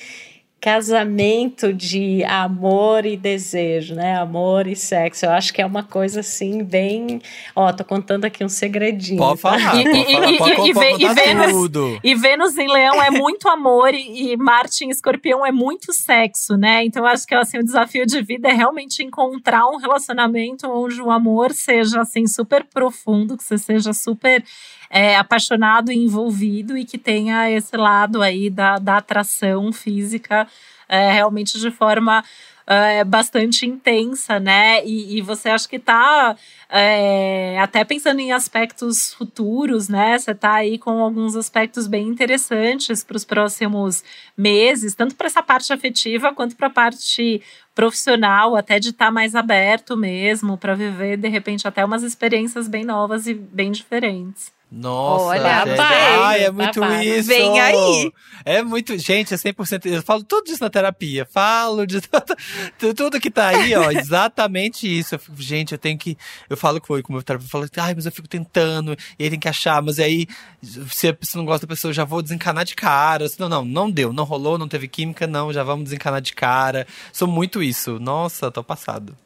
[0.60, 4.16] casamento de amor e desejo, né?
[4.16, 5.24] Amor e sexo.
[5.24, 7.22] Eu acho que é uma coisa assim bem,
[7.54, 9.18] ó, tô contando aqui um segredinho.
[9.18, 9.50] Pode tá?
[9.50, 12.00] falar, pode falar, pode, pode, pode e, Vênus, tudo.
[12.02, 16.56] E Vênus em Leão é muito amor e, e Marte em Escorpião é muito sexo,
[16.56, 16.84] né?
[16.84, 21.00] Então eu acho que assim o desafio de vida é realmente encontrar um relacionamento onde
[21.00, 24.42] o amor seja assim super profundo, que você seja super
[24.90, 30.46] é, apaixonado e envolvido e que tenha esse lado aí da, da atração física
[30.88, 32.24] é, realmente de forma
[32.68, 34.84] é, bastante intensa, né?
[34.84, 36.36] E, e, você acha que está
[36.68, 40.18] é, até pensando em aspectos futuros, né?
[40.18, 44.04] Você está aí com alguns aspectos bem interessantes para os próximos
[44.36, 47.40] meses, tanto para essa parte afetiva quanto para a parte
[47.74, 52.68] profissional, até de estar tá mais aberto mesmo, para viver, de repente, até umas experiências
[52.68, 54.57] bem novas e bem diferentes.
[54.70, 55.80] Nossa, Olha, gente.
[55.80, 57.28] Ai, é muito isso.
[57.28, 58.12] Vem aí.
[58.44, 59.86] É muito, gente, é 100%.
[59.86, 61.24] Eu falo tudo isso na terapia.
[61.24, 62.00] Falo de
[62.78, 65.14] tudo, tudo que tá aí, ó, exatamente isso.
[65.14, 66.18] Eu fico, gente, eu tenho que
[66.50, 69.24] eu falo com, com o meu terapeuta, eu falo, ai, mas eu fico tentando, e
[69.24, 70.26] aí tem que achar, mas aí
[70.62, 73.26] se a pessoa não gosta da pessoa, eu já vou desencanar de cara.
[73.38, 76.86] Não, não, não deu, não rolou, não teve química, não, já vamos desencanar de cara.
[77.12, 77.98] Sou muito isso.
[77.98, 79.16] Nossa, tô passado.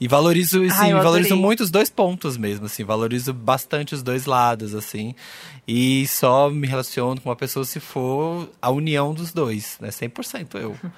[0.00, 4.74] E valorizo, sim, valorizo muito os dois pontos mesmo, assim, valorizo bastante os dois lados,
[4.74, 5.14] assim.
[5.66, 9.88] E só me relaciono com uma pessoa se for a união dos dois, né?
[9.88, 10.76] 100% eu.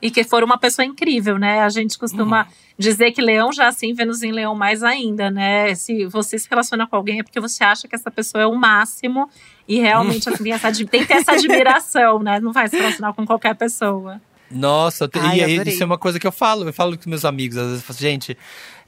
[0.00, 1.60] E que for uma pessoa incrível, né?
[1.62, 2.50] A gente costuma uhum.
[2.78, 5.74] dizer que leão já assim, Vênus em leão mais ainda, né?
[5.74, 8.54] Se você se relaciona com alguém é porque você acha que essa pessoa é o
[8.54, 9.28] máximo
[9.66, 12.38] e realmente assim, tem, essa, tem que ter essa admiração, né?
[12.40, 14.20] Não vai se relacionar com qualquer pessoa.
[14.50, 17.56] Nossa, Ai, e isso é uma coisa que eu falo, eu falo com meus amigos,
[17.56, 18.38] às vezes eu falo, gente,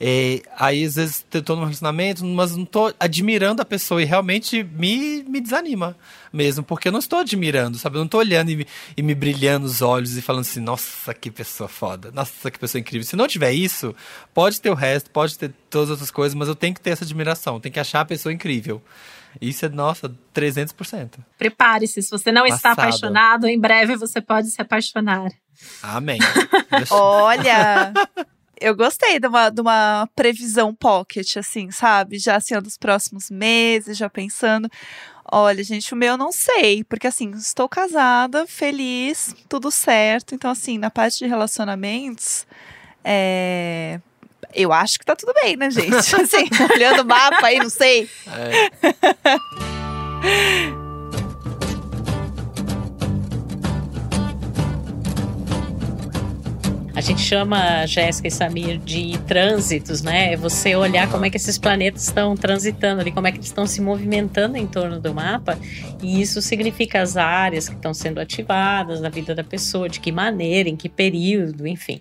[0.01, 4.05] é, aí às vezes eu tô num relacionamento, mas não tô admirando a pessoa e
[4.05, 5.97] realmente me, me desanima
[6.33, 7.97] mesmo, porque eu não estou admirando, sabe?
[7.97, 11.13] Eu não tô olhando e me, e me brilhando os olhos e falando assim, nossa,
[11.13, 13.05] que pessoa foda, nossa, que pessoa incrível.
[13.07, 13.95] Se não tiver isso,
[14.33, 16.91] pode ter o resto, pode ter todas as outras coisas, mas eu tenho que ter
[16.91, 18.81] essa admiração, tenho que achar a pessoa incrível.
[19.41, 21.19] Isso é, nossa, 300%.
[21.37, 22.57] Prepare-se, se você não Passado.
[22.57, 25.31] está apaixonado, em breve você pode se apaixonar.
[25.83, 26.19] Amém.
[26.91, 27.93] Olha,
[28.61, 32.19] eu gostei de uma, de uma previsão pocket, assim, sabe?
[32.19, 34.69] Já assim, dos próximos meses, já pensando.
[35.31, 40.35] Olha, gente, o meu eu não sei, porque assim, estou casada, feliz, tudo certo.
[40.35, 42.47] Então, assim, na parte de relacionamentos,
[43.05, 44.01] é...
[44.55, 45.95] eu acho que tá tudo bem, né, gente?
[45.95, 48.09] Assim, olhando o mapa aí, não sei.
[48.27, 48.71] É.
[56.99, 60.33] A gente chama, Jéssica e Samir, de trânsitos, né?
[60.33, 63.47] É você olhar como é que esses planetas estão transitando ali, como é que eles
[63.47, 65.57] estão se movimentando em torno do mapa.
[66.03, 70.11] E isso significa as áreas que estão sendo ativadas na vida da pessoa, de que
[70.11, 72.01] maneira, em que período, enfim.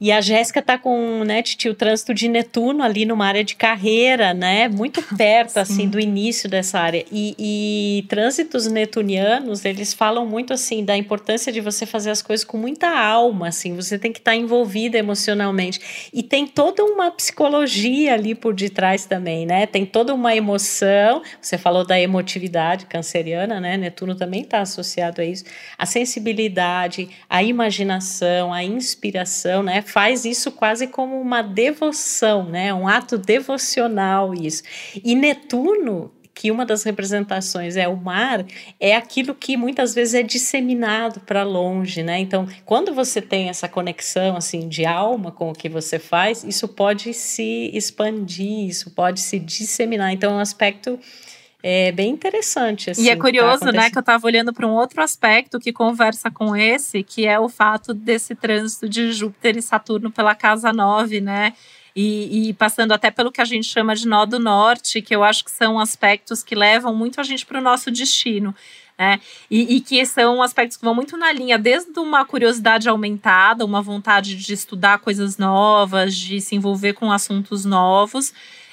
[0.00, 3.54] E a Jéssica tá com, né, Titi, o trânsito de Netuno ali numa área de
[3.54, 4.66] carreira, né?
[4.66, 7.04] Muito perto, assim, do início dessa área.
[7.12, 12.44] E, e, trânsitos netunianos, eles falam muito, assim, da importância de você fazer as coisas
[12.44, 13.76] com muita alma, assim.
[13.76, 16.10] Você tem que estar tá envolvida emocionalmente.
[16.14, 19.66] E tem toda uma psicologia ali por detrás também, né?
[19.66, 21.20] Tem toda uma emoção.
[21.38, 23.76] Você falou da emotividade canceriana, né?
[23.76, 25.44] Netuno também está associado a isso.
[25.76, 29.82] A sensibilidade, a imaginação, a inspiração, né?
[29.90, 32.72] Faz isso quase como uma devoção, né?
[32.72, 34.62] Um ato devocional isso.
[35.04, 38.46] E Netuno que uma das representações é o mar,
[38.80, 42.18] é aquilo que muitas vezes é disseminado para longe, né?
[42.18, 46.66] Então, quando você tem essa conexão assim de alma com o que você faz, isso
[46.66, 50.14] pode se expandir, isso pode se disseminar.
[50.14, 50.98] Então, é um aspecto
[51.62, 52.90] é bem interessante.
[52.90, 55.58] Assim, e é assim, curioso, tá né, que eu estava olhando para um outro aspecto
[55.60, 60.34] que conversa com esse, que é o fato desse trânsito de Júpiter e Saturno pela
[60.34, 61.52] casa 9, né?
[61.94, 65.24] E, e, passando até pelo que a gente chama de nó do norte, que eu
[65.24, 68.54] acho que são aspectos que levam muito a gente para o nosso destino.
[68.96, 69.18] Né?
[69.50, 73.80] E, e, que são aspectos que vão muito na linha, desde uma curiosidade aumentada, uma
[73.80, 78.32] vontade de estudar coisas novas, de se envolver com assuntos novos,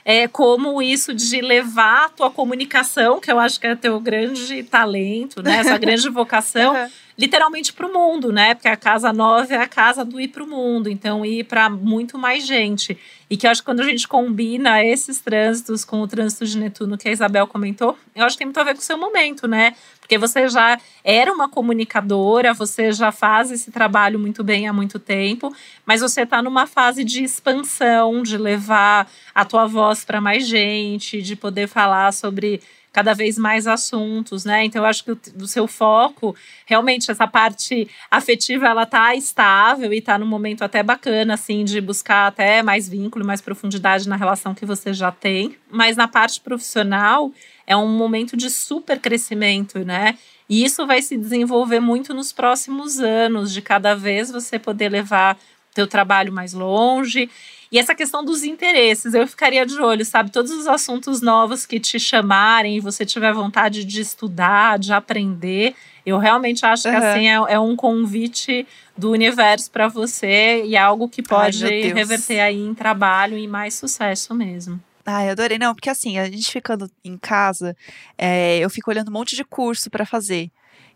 [0.09, 4.63] é, como isso de levar a tua comunicação, que eu acho que é teu grande
[4.63, 5.57] talento, né?
[5.57, 6.73] Essa grande vocação.
[6.73, 8.53] Uhum literalmente para o mundo, né?
[8.53, 11.67] Porque a casa nova é a casa do ir para o mundo, então ir para
[11.69, 12.97] muito mais gente.
[13.29, 16.57] E que eu acho que quando a gente combina esses trânsitos com o trânsito de
[16.57, 18.97] Netuno que a Isabel comentou, eu acho que tem muito a ver com o seu
[18.97, 19.75] momento, né?
[19.99, 24.99] Porque você já era uma comunicadora, você já faz esse trabalho muito bem há muito
[24.99, 25.53] tempo,
[25.85, 31.21] mas você está numa fase de expansão, de levar a tua voz para mais gente,
[31.21, 32.61] de poder falar sobre
[32.97, 34.65] cada vez mais assuntos, né?
[34.65, 36.35] Então eu acho que o, o seu foco,
[36.65, 41.79] realmente essa parte afetiva, ela tá estável e tá num momento até bacana assim de
[41.79, 46.41] buscar até mais vínculo, mais profundidade na relação que você já tem, mas na parte
[46.41, 47.31] profissional
[47.67, 50.17] é um momento de super crescimento, né?
[50.49, 55.37] E isso vai se desenvolver muito nos próximos anos, de cada vez você poder levar
[55.71, 57.29] teu trabalho mais longe
[57.71, 60.31] e essa questão dos interesses, eu ficaria de olho, sabe?
[60.31, 65.75] Todos os assuntos novos que te chamarem e você tiver vontade de estudar, de aprender,
[66.05, 66.93] eu realmente acho uhum.
[66.93, 68.65] que assim é, é, um convite
[68.97, 73.47] do universo para você e é algo que pode Ai, reverter aí em trabalho e
[73.47, 74.79] mais sucesso mesmo.
[75.05, 75.57] Ai, adorei.
[75.57, 77.75] Não, porque assim, a gente ficando em casa,
[78.17, 80.49] é, eu fico olhando um monte de curso para fazer.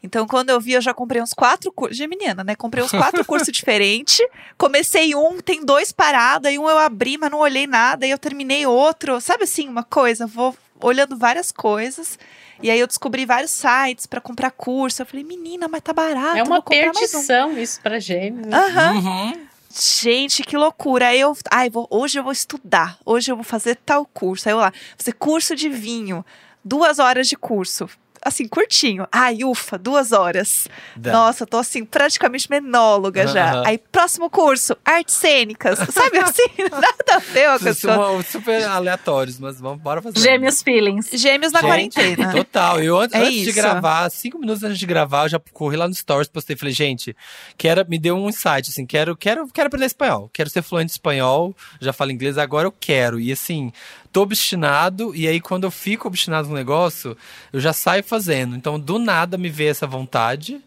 [0.03, 1.95] Então, quando eu vi, eu já comprei uns quatro cursos.
[1.95, 2.55] Geminiana, né?
[2.55, 4.19] Comprei uns quatro cursos diferentes.
[4.57, 8.17] Comecei um, tem dois parados, aí um eu abri, mas não olhei nada, aí eu
[8.17, 9.21] terminei outro.
[9.21, 10.25] Sabe assim, uma coisa?
[10.25, 12.17] Vou olhando várias coisas.
[12.63, 15.01] E aí eu descobri vários sites para comprar curso.
[15.01, 16.37] Eu falei, menina, mas tá barato.
[16.37, 17.57] É uma perdição um.
[17.57, 18.51] isso pra gêmeos.
[18.51, 18.93] Aham.
[18.93, 19.47] Uhum.
[19.73, 21.07] Gente, que loucura.
[21.07, 22.97] Aí eu, ai, vou, hoje eu vou estudar.
[23.05, 24.49] Hoje eu vou fazer tal curso.
[24.49, 26.25] Aí eu lá, fazer curso de vinho.
[26.63, 27.89] Duas horas de curso
[28.23, 29.07] assim, curtinho.
[29.11, 30.67] Ai, ufa, duas horas.
[30.95, 31.11] Dá.
[31.11, 33.65] Nossa, tô assim, praticamente menóloga já.
[33.65, 35.79] Aí, próximo curso, artes cênicas.
[35.91, 36.43] Sabe assim?
[36.69, 38.23] Nada a ver uma coisa.
[38.23, 40.19] super aleatórios, mas vamos, bora fazer.
[40.19, 41.09] Gêmeos feelings.
[41.13, 42.31] Gêmeos na gente, quarentena.
[42.31, 42.81] Total.
[42.81, 45.87] Eu antes, é antes de gravar, cinco minutos antes de gravar, eu já corri lá
[45.87, 47.15] no Stories, postei, falei, gente,
[47.57, 50.29] quero, me deu um insight, assim, quero, quero, quero aprender espanhol.
[50.33, 53.19] Quero ser fluente em espanhol, já falo inglês, agora eu quero.
[53.19, 53.71] E assim,
[54.11, 57.17] tô obstinado, e aí quando eu fico obstinado no negócio,
[57.51, 58.55] eu já saio fazendo.
[58.55, 60.61] Então, do nada me veio essa vontade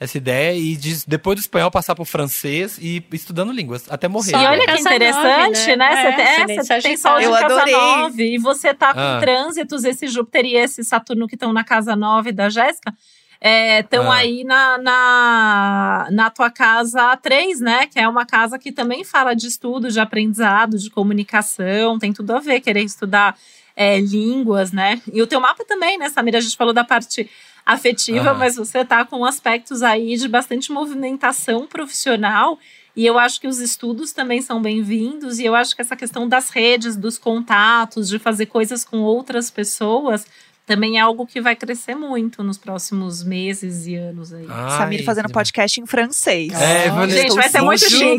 [0.00, 4.06] essa ideia e de, depois do espanhol passar para o francês e estudando línguas até
[4.06, 4.32] morrer.
[4.32, 5.76] E olha que interessante, 9, né?
[5.76, 6.44] né?
[6.48, 9.18] É, você, tem sol de casa 9 e você tá com ah.
[9.20, 12.94] trânsitos, esse Júpiter e esse Saturno que estão na casa 9 da Jéssica
[13.40, 14.14] estão é, ah.
[14.14, 17.86] aí na, na, na tua casa 3, né?
[17.86, 22.32] Que é uma casa que também fala de estudo, de aprendizado, de comunicação, tem tudo
[22.32, 23.36] a ver, querer estudar
[23.76, 25.00] é, línguas, né?
[25.12, 26.38] E o teu mapa também, né, Samira?
[26.38, 27.30] A gente falou da parte
[27.64, 28.34] afetiva, ah.
[28.34, 32.58] mas você tá com aspectos aí de bastante movimentação profissional.
[32.96, 36.28] E eu acho que os estudos também são bem-vindos, e eu acho que essa questão
[36.28, 40.26] das redes, dos contatos, de fazer coisas com outras pessoas,
[40.68, 44.44] também é algo que vai crescer muito nos próximos meses e anos aí.
[44.48, 46.52] Ai, Samir fazendo podcast em francês.
[46.52, 48.18] É, oh, gente, vai ser muito chique.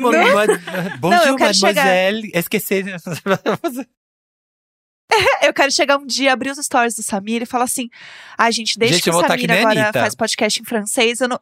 [0.99, 2.21] Bonjour, Não, mademoiselle.
[2.21, 2.39] Chegar...
[2.39, 2.83] Esqueci.
[5.43, 7.87] eu quero chegar um dia, abrir os stories do Samir e falar assim:
[8.35, 11.39] ai, ah, gente, desde gente, que o Samir agora faz podcast em francês, eu não.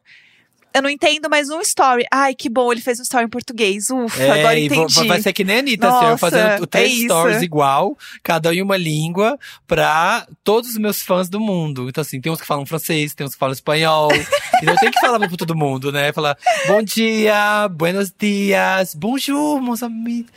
[0.72, 2.04] Eu não entendo, mas um story.
[2.12, 3.90] Ai, que bom, ele fez um story em português.
[3.90, 4.94] Ufa, é, agora entendi.
[4.94, 7.96] Vou, vai ser que nem a Anitta, Nossa, assim, eu fazendo três é stories igual,
[8.22, 11.88] cada um em uma língua, pra todos os meus fãs do mundo.
[11.88, 14.10] Então, assim, tem uns que falam francês, tem uns que falam espanhol.
[14.62, 16.12] então eu tenho que falar pra todo mundo, né?
[16.12, 20.30] Falar bom dia, buenos dias, bonjour, meus amigos.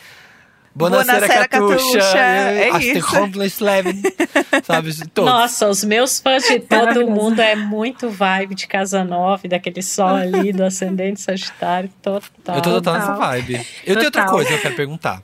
[0.74, 3.63] Bonacera, Bonacera Catuxa, é, é isso.
[3.63, 4.01] Levin,
[4.63, 5.09] sabe?
[5.09, 5.30] Todos.
[5.30, 10.15] Nossa, os meus fãs de todo mundo é muito vibe de Casa Nova, daquele sol
[10.15, 12.55] ali, do ascendente Sagitário, total.
[12.55, 13.53] Eu tô total nessa vibe.
[13.53, 13.84] Eu total.
[13.95, 15.24] tenho outra coisa que eu quero perguntar.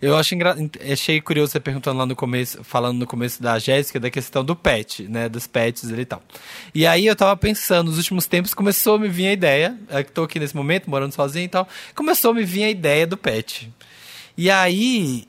[0.00, 0.56] Eu acho engra...
[0.90, 4.54] achei curioso você perguntando lá no começo, falando no começo da Jéssica, da questão do
[4.54, 5.28] pet, né?
[5.28, 6.22] Dos pets e tal.
[6.74, 10.02] E aí eu tava pensando, nos últimos tempos começou a me vir a ideia, é
[10.02, 13.06] que tô aqui nesse momento, morando sozinho e tal, começou a me vir a ideia
[13.06, 13.72] do pet.
[14.36, 15.26] E aí,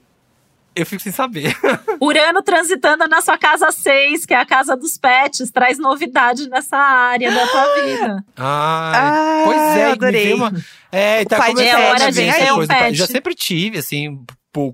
[0.76, 1.56] eu fico sem saber.
[2.01, 6.78] Urano transitando na sua casa 6, que é a casa dos pets, traz novidade nessa
[6.78, 8.26] área da tua vida.
[8.36, 10.34] Ah, pois é, adorei.
[10.34, 10.51] Uma...
[10.91, 12.95] É, tá começando é hora de ter um pet.
[12.95, 14.26] Já sempre tive, assim,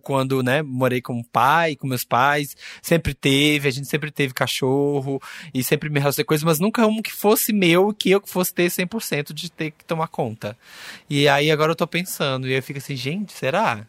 [0.01, 4.33] quando, né, morei com o pai, com meus pais, sempre teve, a gente sempre teve
[4.33, 5.21] cachorro
[5.53, 8.53] e sempre me relacionei coisas, mas nunca um que fosse meu, que eu que fosse
[8.53, 10.57] ter 100% de ter que tomar conta.
[11.09, 13.87] E aí agora eu tô pensando, e eu fico assim, gente, será?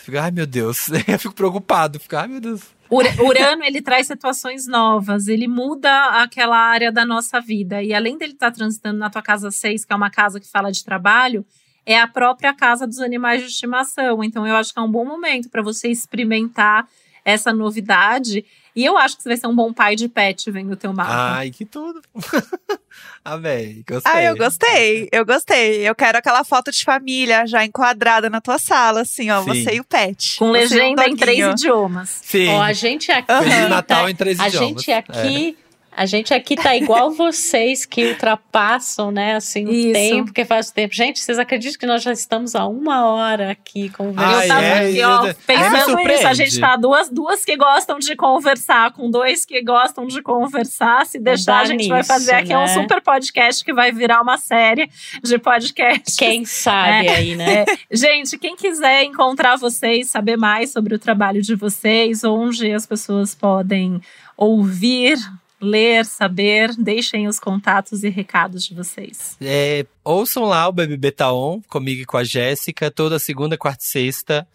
[0.00, 0.88] Fica, ai meu Deus.
[1.06, 2.00] Eu fico preocupado.
[2.00, 2.62] Fico, ai meu Deus.
[2.90, 7.80] Urano, ele traz situações novas, ele muda aquela área da nossa vida.
[7.80, 10.48] E além dele estar tá transitando na tua casa 6, que é uma casa que
[10.48, 11.46] fala de trabalho,
[11.86, 14.24] é a própria casa dos animais de estimação.
[14.24, 16.88] Então, eu acho que é um bom momento para você experimentar
[17.24, 18.44] essa novidade.
[18.74, 20.92] E eu acho que você vai ser um bom pai de pet vendo o teu
[20.92, 21.36] mapa.
[21.38, 22.00] Ai, que tudo.
[23.24, 24.12] Amei, gostei.
[24.12, 25.88] Ah, eu gostei, eu gostei.
[25.88, 29.46] Eu quero aquela foto de família já enquadrada na tua sala, assim, ó, Sim.
[29.64, 30.36] você e o pet.
[30.38, 32.20] Com legenda em três idiomas.
[32.22, 32.48] Sim.
[32.48, 33.26] Ó, a gente aqui.
[33.26, 34.68] Feliz tá- Natal em três a idiomas.
[34.68, 35.56] gente aqui.
[36.00, 39.92] A gente aqui tá igual vocês que ultrapassam, né, assim, o Isso.
[39.92, 40.94] tempo, que faz tempo.
[40.94, 44.34] Gente, vocês acreditam que nós já estamos há uma hora aqui conversando?
[44.34, 46.26] Ai, eu tava é, aqui, ó, eu- pensando nisso.
[46.26, 51.04] A gente tá duas, duas que gostam de conversar, com dois que gostam de conversar.
[51.04, 52.68] Se deixar, a gente vai nisso, fazer aqui um né?
[52.68, 54.88] super podcast que vai virar uma série
[55.22, 56.16] de podcasts.
[56.16, 57.66] Quem sabe aí, né?
[57.90, 63.34] Gente, quem quiser encontrar vocês, saber mais sobre o trabalho de vocês, onde as pessoas
[63.34, 64.00] podem
[64.34, 65.18] ouvir,
[65.60, 69.36] ler, saber, deixem os contatos e recados de vocês.
[69.40, 73.82] É, ouçam lá o BBB Tá On, comigo e com a Jéssica, toda segunda, quarta
[73.84, 74.46] e sexta.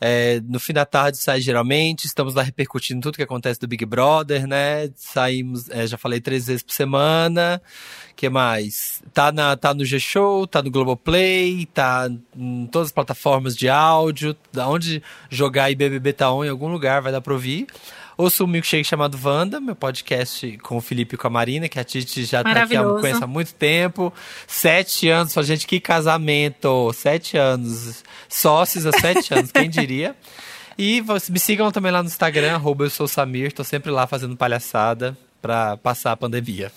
[0.00, 3.86] É, no fim da tarde sai geralmente, estamos lá repercutindo tudo que acontece do Big
[3.86, 4.90] Brother, né?
[4.96, 7.62] Saímos, é, já falei três vezes por semana.
[8.14, 9.02] que mais?
[9.14, 14.36] Tá, na, tá no G-Show, tá no Globoplay, tá em todas as plataformas de áudio.
[14.52, 17.66] Da onde jogar e BBB Tá On em algum lugar vai dar pra ouvir.
[18.16, 21.80] Ouço um milkshake chamado Wanda, meu podcast com o Felipe e com a Marina, que
[21.80, 24.12] a Titi já tá aqui conhece há muito tempo.
[24.46, 26.92] Sete anos, fala, gente, que casamento!
[26.92, 28.04] Sete anos.
[28.28, 30.14] Sócios há sete anos, quem diria?
[30.78, 34.36] E me sigam também lá no Instagram, arroba eu sou Samir, tô sempre lá fazendo
[34.36, 36.70] palhaçada pra passar a pandemia.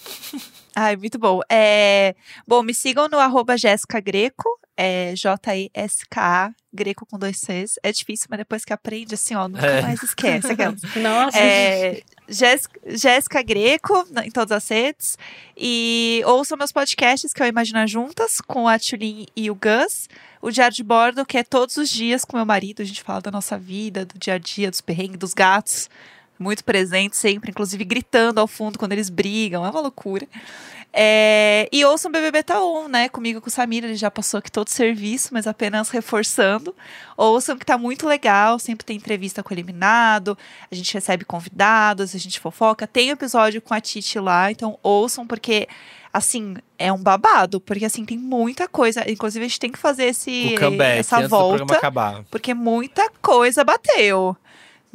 [0.75, 1.41] Ai, muito bom.
[1.51, 2.15] É,
[2.47, 7.80] bom, me sigam no arroba Jéssica Greco, é J-E-S-K-A, Greco com dois Cs.
[7.84, 9.82] É difícil, mas depois que aprende, assim, ó, nunca É.
[9.82, 10.51] mais esquece.
[10.51, 10.80] aquelas.
[10.95, 15.17] Nossa, É, Jéssica Jéssica Greco, na- em todas as redes.
[15.55, 20.07] E ouçam meus podcasts, que é o Imagina Juntas, com a Tulin e o Gus.
[20.41, 22.82] O Diário de Bordo, que é todos os dias com meu marido.
[22.82, 25.89] A gente fala da nossa vida, do dia a dia, dos perrengues, dos gatos.
[26.39, 29.65] Muito presente sempre, inclusive gritando ao fundo quando eles brigam.
[29.65, 30.27] É uma loucura.
[30.99, 33.07] É, e ouçam BBB Tá On, né?
[33.07, 36.75] Comigo com o Samir, ele já passou aqui todo o serviço, mas apenas reforçando.
[37.15, 40.35] Ouçam que tá muito legal, sempre tem entrevista com o eliminado,
[40.71, 42.88] a gente recebe convidados, a gente fofoca.
[42.88, 45.67] Tem episódio com a Titi lá, então ouçam, porque,
[46.11, 49.07] assim, é um babado, porque, assim, tem muita coisa.
[49.07, 51.63] Inclusive, a gente tem que fazer esse, comeback essa volta,
[52.31, 54.35] porque muita coisa bateu.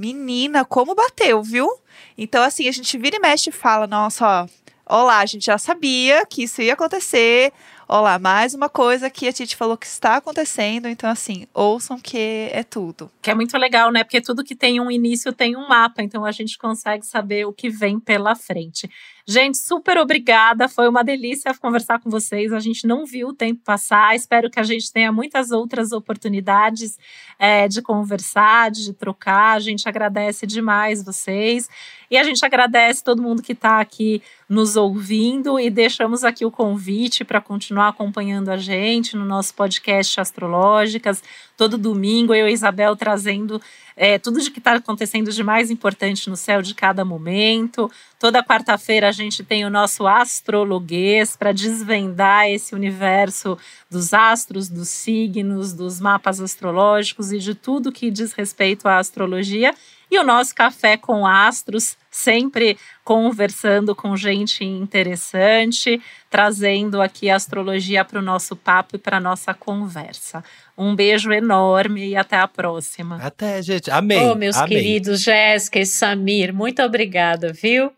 [0.03, 1.70] Menina, como bateu, viu?
[2.18, 4.48] Então, assim, a gente vira e mexe e fala, nossa,
[4.84, 7.53] ó, olá, a gente já sabia que isso ia acontecer.
[7.86, 10.88] Olá, mais uma coisa que a Titi falou que está acontecendo.
[10.88, 13.09] Então, assim, ouçam que é tudo.
[13.22, 14.03] Que é muito legal, né?
[14.03, 17.53] Porque tudo que tem um início tem um mapa, então a gente consegue saber o
[17.53, 18.90] que vem pela frente.
[19.27, 20.68] Gente, super obrigada.
[20.68, 22.53] Foi uma delícia conversar com vocês.
[22.53, 24.16] A gente não viu o tempo passar.
[24.16, 26.99] Espero que a gente tenha muitas outras oportunidades
[27.39, 29.57] é, de conversar, de trocar.
[29.57, 31.68] A gente agradece demais vocês.
[32.11, 36.51] E a gente agradece todo mundo que está aqui nos ouvindo e deixamos aqui o
[36.51, 41.23] convite para continuar acompanhando a gente no nosso podcast Astrológicas.
[41.62, 43.62] Todo domingo, eu e Isabel trazendo
[43.96, 47.88] é, tudo de que está acontecendo de mais importante no céu de cada momento.
[48.18, 53.56] Toda quarta-feira a gente tem o nosso astrologuês para desvendar esse universo
[53.88, 59.72] dos astros, dos signos, dos mapas astrológicos e de tudo que diz respeito à astrologia.
[60.10, 66.00] E o nosso café com astros, sempre conversando com gente interessante,
[66.30, 70.44] trazendo aqui a astrologia para o nosso papo e para nossa conversa.
[70.76, 73.16] Um beijo enorme e até a próxima.
[73.22, 73.90] Até, gente.
[73.90, 74.18] Amei.
[74.18, 74.76] Ô, meus amei.
[74.78, 77.90] queridos Jéssica e Samir, muito obrigada, viu?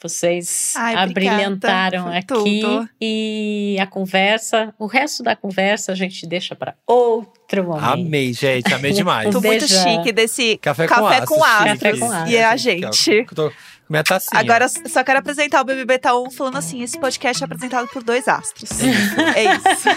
[0.00, 2.88] Vocês Ai, abrilhantaram aqui tudo.
[3.00, 7.84] e a conversa, o resto da conversa a gente deixa para outro momento.
[7.84, 8.72] Amei, gente.
[8.74, 9.30] Amei demais.
[9.30, 9.82] Tô Um muito beijão.
[9.98, 11.70] chique desse Café, café com com astros.
[11.70, 12.00] astros.
[12.00, 12.62] Café com E a astros.
[12.62, 13.24] gente.
[13.32, 13.52] Tô com
[13.92, 14.40] minha tacinha.
[14.40, 18.02] Agora, só quero apresentar o BBB Tá On falando assim: esse podcast é apresentado por
[18.02, 18.70] dois astros.
[19.36, 19.88] é isso.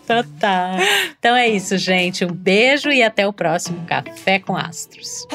[0.06, 0.76] Total.
[1.18, 2.24] Então é isso, gente.
[2.24, 5.26] Um beijo e até o próximo Café com Astros.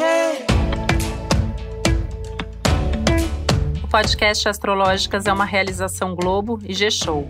[3.83, 7.27] O podcast Astrológicas é uma realização Globo e G-Show.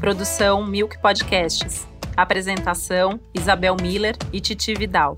[0.00, 1.86] Produção Milk Podcasts.
[2.16, 5.16] Apresentação Isabel Miller e Titi Vidal.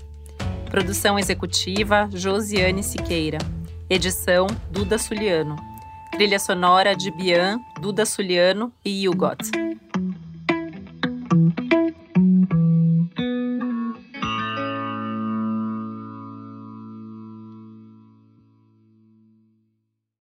[0.69, 3.39] Produção executiva Josiane Siqueira.
[3.89, 5.55] Edição Duda Suliano.
[6.11, 9.49] Trilha sonora de Bian, Duda Suliano e Hugot.